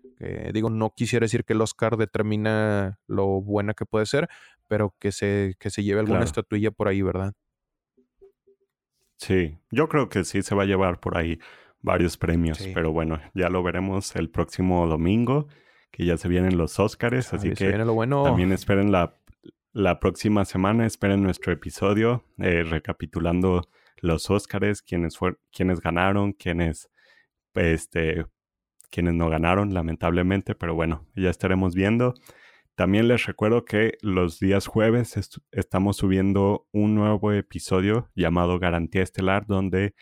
digo, 0.53 0.71
no 0.71 0.91
quisiera 0.95 1.25
decir 1.25 1.45
que 1.45 1.53
el 1.53 1.61
Oscar 1.61 1.97
determina 1.97 2.99
lo 3.07 3.41
buena 3.41 3.75
que 3.75 3.87
puede 3.87 4.07
ser, 4.07 4.29
pero 4.69 4.95
que 4.99 5.13
se, 5.13 5.55
que 5.59 5.71
se 5.71 5.85
lleve 5.85 6.01
alguna 6.01 6.25
estatuilla 6.25 6.71
por 6.71 6.89
ahí, 6.89 7.03
¿verdad? 7.03 7.35
Sí, 9.19 9.57
yo 9.71 9.89
creo 9.89 10.09
que 10.09 10.25
sí 10.25 10.43
se 10.43 10.55
va 10.55 10.65
a 10.65 10.67
llevar 10.67 10.99
por 10.99 11.17
ahí 11.17 11.39
varios 11.81 12.17
premios, 12.17 12.67
pero 12.75 12.91
bueno, 12.91 13.21
ya 13.35 13.49
lo 13.51 13.63
veremos 13.63 14.17
el 14.17 14.31
próximo 14.31 14.87
domingo, 14.89 15.47
que 15.93 16.05
ya 16.05 16.17
se 16.17 16.27
vienen 16.27 16.57
los 16.57 16.81
Oscars, 16.81 17.33
así 17.33 17.51
que 17.51 17.71
también 18.25 18.51
esperen 18.51 18.91
la, 18.91 19.15
la 19.73 20.01
próxima 20.01 20.45
semana, 20.45 20.87
esperen 20.87 21.23
nuestro 21.23 21.53
episodio 21.53 22.25
eh, 22.39 22.63
recapitulando 22.63 23.69
los 23.99 24.31
Oscars, 24.31 24.83
quiénes, 24.83 25.19
quiénes 25.51 25.81
ganaron, 25.81 26.33
quiénes, 26.33 26.91
este, 27.55 28.27
quiénes 28.91 29.15
no 29.15 29.31
ganaron, 29.31 29.73
lamentablemente, 29.73 30.55
pero 30.55 30.75
bueno, 30.75 31.07
ya 31.15 31.31
estaremos 31.31 31.75
viendo. 31.75 32.15
También 32.75 33.09
les 33.09 33.27
recuerdo 33.27 33.65
que 33.65 33.99
los 34.03 34.41
días 34.41 34.67
jueves 34.67 35.41
estamos 35.51 35.97
subiendo 35.97 36.67
un 36.73 36.95
nuevo 36.95 37.33
episodio 37.33 38.11
llamado 38.15 38.59
Garantía 38.59 39.03
Estelar, 39.03 39.47
donde 39.47 39.95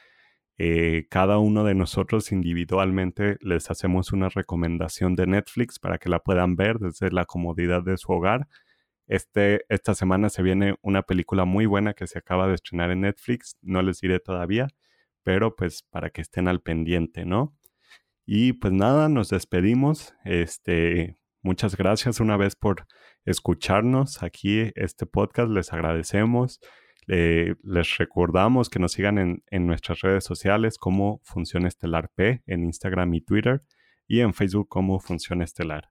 eh, 0.56 1.06
cada 1.10 1.38
uno 1.38 1.64
de 1.64 1.74
nosotros 1.74 2.32
individualmente 2.32 3.38
les 3.40 3.70
hacemos 3.70 4.12
una 4.12 4.28
recomendación 4.28 5.14
de 5.16 5.26
Netflix 5.26 5.78
para 5.78 5.98
que 5.98 6.08
la 6.08 6.20
puedan 6.20 6.54
ver 6.54 6.78
desde 6.78 7.10
la 7.10 7.24
comodidad 7.24 7.82
de 7.82 7.96
su 7.96 8.12
hogar. 8.12 8.46
Este, 9.10 9.64
esta 9.68 9.96
semana 9.96 10.30
se 10.30 10.40
viene 10.40 10.76
una 10.82 11.02
película 11.02 11.44
muy 11.44 11.66
buena 11.66 11.94
que 11.94 12.06
se 12.06 12.20
acaba 12.20 12.46
de 12.46 12.54
estrenar 12.54 12.92
en 12.92 13.00
Netflix, 13.00 13.56
no 13.60 13.82
les 13.82 14.00
diré 14.00 14.20
todavía, 14.20 14.68
pero 15.24 15.56
pues 15.56 15.82
para 15.82 16.10
que 16.10 16.20
estén 16.20 16.46
al 16.46 16.60
pendiente, 16.62 17.24
¿no? 17.24 17.58
Y 18.24 18.52
pues 18.52 18.72
nada, 18.72 19.08
nos 19.08 19.28
despedimos. 19.28 20.14
Este, 20.24 21.18
muchas 21.42 21.76
gracias 21.76 22.20
una 22.20 22.36
vez 22.36 22.54
por 22.54 22.86
escucharnos 23.24 24.22
aquí 24.22 24.70
este 24.76 25.06
podcast, 25.06 25.50
les 25.50 25.72
agradecemos. 25.72 26.60
Eh, 27.08 27.56
les 27.64 27.98
recordamos 27.98 28.70
que 28.70 28.78
nos 28.78 28.92
sigan 28.92 29.18
en, 29.18 29.42
en, 29.50 29.66
nuestras 29.66 30.02
redes 30.02 30.22
sociales 30.22 30.78
como 30.78 31.20
Función 31.24 31.66
Estelar 31.66 32.10
P 32.14 32.44
en 32.46 32.62
Instagram 32.62 33.12
y 33.14 33.22
Twitter 33.22 33.60
y 34.06 34.20
en 34.20 34.34
Facebook 34.34 34.68
como 34.68 35.00
Función 35.00 35.42
Estelar. 35.42 35.90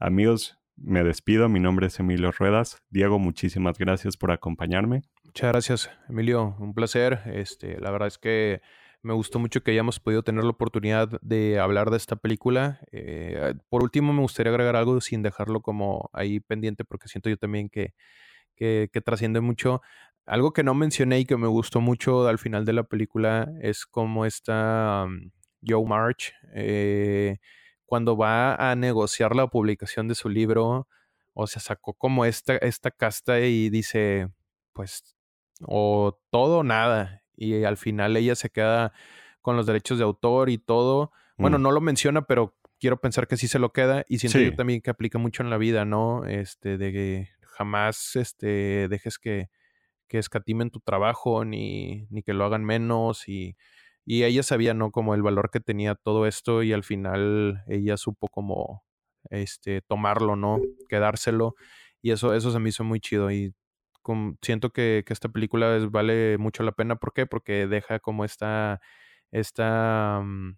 Amigos, 0.00 0.58
me 0.76 1.02
despido. 1.02 1.48
Mi 1.48 1.60
nombre 1.60 1.86
es 1.86 1.98
Emilio 1.98 2.32
Ruedas. 2.32 2.82
Diego, 2.90 3.18
muchísimas 3.18 3.78
gracias 3.78 4.16
por 4.16 4.30
acompañarme. 4.30 5.02
Muchas 5.24 5.50
gracias, 5.52 5.90
Emilio. 6.08 6.56
Un 6.58 6.74
placer. 6.74 7.20
Este, 7.26 7.80
la 7.80 7.90
verdad 7.90 8.08
es 8.08 8.18
que 8.18 8.60
me 9.02 9.14
gustó 9.14 9.38
mucho 9.38 9.62
que 9.62 9.70
hayamos 9.70 10.00
podido 10.00 10.22
tener 10.22 10.44
la 10.44 10.50
oportunidad 10.50 11.08
de 11.22 11.60
hablar 11.60 11.90
de 11.90 11.96
esta 11.96 12.16
película. 12.16 12.80
Eh, 12.92 13.54
por 13.68 13.82
último, 13.82 14.12
me 14.12 14.20
gustaría 14.20 14.50
agregar 14.50 14.76
algo 14.76 15.00
sin 15.00 15.22
dejarlo 15.22 15.60
como 15.60 16.10
ahí 16.12 16.40
pendiente, 16.40 16.84
porque 16.84 17.08
siento 17.08 17.30
yo 17.30 17.36
también 17.36 17.68
que, 17.68 17.94
que, 18.56 18.88
trasciende 19.04 19.40
mucho. 19.40 19.80
Algo 20.26 20.52
que 20.52 20.64
no 20.64 20.74
mencioné 20.74 21.20
y 21.20 21.24
que 21.24 21.36
me 21.36 21.46
gustó 21.46 21.80
mucho 21.80 22.26
al 22.26 22.38
final 22.38 22.64
de 22.64 22.72
la 22.72 22.82
película 22.82 23.48
es 23.60 23.86
como 23.86 24.26
está 24.26 25.06
Joe 25.64 25.86
March, 25.86 26.32
eh, 26.54 27.38
cuando 27.86 28.16
va 28.16 28.70
a 28.70 28.74
negociar 28.74 29.34
la 29.34 29.46
publicación 29.46 30.08
de 30.08 30.14
su 30.14 30.28
libro, 30.28 30.88
o 31.32 31.46
sea, 31.46 31.62
sacó 31.62 31.94
como 31.94 32.24
esta, 32.24 32.56
esta 32.56 32.90
casta 32.90 33.40
y 33.40 33.70
dice, 33.70 34.28
pues, 34.72 35.16
o 35.62 36.18
todo 36.30 36.58
o 36.58 36.64
nada. 36.64 37.22
Y 37.36 37.64
al 37.64 37.76
final 37.76 38.16
ella 38.16 38.34
se 38.34 38.50
queda 38.50 38.92
con 39.40 39.56
los 39.56 39.66
derechos 39.66 39.98
de 39.98 40.04
autor 40.04 40.50
y 40.50 40.58
todo. 40.58 41.12
Bueno, 41.36 41.58
mm. 41.58 41.62
no 41.62 41.70
lo 41.70 41.80
menciona, 41.80 42.22
pero 42.22 42.56
quiero 42.80 43.00
pensar 43.00 43.28
que 43.28 43.36
sí 43.36 43.48
se 43.48 43.58
lo 43.58 43.72
queda. 43.72 44.04
Y 44.08 44.18
siento 44.18 44.40
yo 44.40 44.54
también 44.54 44.80
que 44.80 44.90
aplica 44.90 45.18
mucho 45.18 45.42
en 45.42 45.50
la 45.50 45.58
vida, 45.58 45.84
¿no? 45.84 46.24
Este, 46.24 46.78
de 46.78 46.92
que 46.92 47.28
jamás 47.42 48.16
este, 48.16 48.88
dejes 48.88 49.18
que, 49.18 49.50
que 50.08 50.18
escatimen 50.18 50.70
tu 50.70 50.80
trabajo 50.80 51.44
ni, 51.44 52.06
ni 52.10 52.22
que 52.22 52.34
lo 52.34 52.44
hagan 52.44 52.64
menos 52.64 53.28
y, 53.28 53.56
y, 54.06 54.24
ella 54.24 54.42
sabía, 54.42 54.74
¿no? 54.74 54.90
Como 54.92 55.14
el 55.14 55.22
valor 55.22 55.50
que 55.50 55.60
tenía 55.60 55.94
todo 55.96 56.26
esto 56.26 56.62
y 56.62 56.72
al 56.72 56.84
final 56.84 57.64
ella 57.66 57.96
supo 57.96 58.28
como 58.28 58.84
este, 59.30 59.82
tomarlo, 59.82 60.36
¿no? 60.36 60.60
Quedárselo 60.88 61.54
y 62.02 62.12
eso, 62.12 62.34
eso 62.34 62.50
se 62.52 62.58
me 62.60 62.68
hizo 62.68 62.84
muy 62.84 63.00
chido 63.00 63.30
y 63.30 63.54
siento 64.42 64.70
que, 64.70 65.02
que, 65.06 65.12
esta 65.12 65.28
película 65.28 65.78
vale 65.90 66.38
mucho 66.38 66.62
la 66.62 66.72
pena. 66.72 66.96
¿Por 66.96 67.12
qué? 67.12 67.26
Porque 67.26 67.66
deja 67.66 67.98
como 67.98 68.24
esta, 68.24 68.80
esta, 69.32 70.20
mm, 70.24 70.56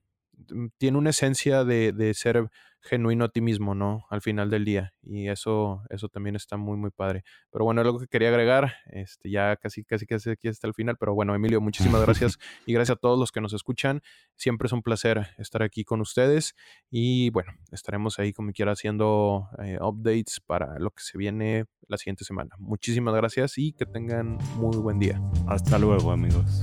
tiene 0.79 0.99
una 0.99 1.11
esencia 1.11 1.65
de, 1.65 1.93
de 1.93 2.15
ser 2.15 2.51
genuino 2.81 3.25
a 3.25 3.29
ti 3.29 3.41
mismo, 3.41 3.75
¿no? 3.75 4.07
Al 4.11 4.21
final 4.21 4.51
del 4.51 4.65
día. 4.65 4.95
Y 5.03 5.29
eso, 5.29 5.83
eso 5.91 6.09
también 6.09 6.37
está 6.37 6.57
muy, 6.57 6.77
muy 6.77 6.91
padre. 6.91 7.25
Pero 7.51 7.65
bueno, 7.65 7.81
algo 7.81 7.99
que 7.99 8.07
quería 8.07 8.29
agregar, 8.29 8.75
este, 8.87 9.31
ya 9.31 9.57
casi, 9.57 9.85
casi, 9.85 10.07
casi 10.07 10.31
aquí 10.31 10.49
hasta 10.49 10.67
el 10.67 10.75
final. 10.75 10.97
Pero 10.99 11.15
bueno, 11.15 11.35
Emilio, 11.35 11.61
muchísimas 11.61 12.03
gracias 12.03 12.39
y 12.67 12.73
gracias 12.73 12.97
a 12.97 13.01
todos 13.01 13.19
los 13.19 13.33
que 13.33 13.41
nos 13.41 13.53
escuchan. 13.53 14.03
Siempre 14.37 14.67
es 14.67 14.73
un 14.73 14.83
placer 14.83 15.29
estar 15.39 15.63
aquí 15.63 15.85
con 15.85 16.01
ustedes. 16.01 16.55
Y 16.91 17.31
bueno, 17.31 17.53
estaremos 17.73 18.19
ahí 18.19 18.33
como 18.33 18.53
quiera 18.53 18.73
haciendo 18.73 19.49
eh, 19.63 19.79
updates 19.81 20.41
para 20.45 20.79
lo 20.79 20.91
que 20.91 21.03
se 21.03 21.19
viene 21.19 21.67
la 21.89 21.97
siguiente 21.97 22.25
semana. 22.25 22.55
Muchísimas 22.59 23.15
gracias 23.15 23.59
y 23.59 23.73
que 23.73 23.87
tengan 23.87 24.39
muy 24.57 24.77
buen 24.77 24.99
día. 24.99 25.21
Hasta 25.47 25.79
luego, 25.79 26.13
amigos. 26.13 26.61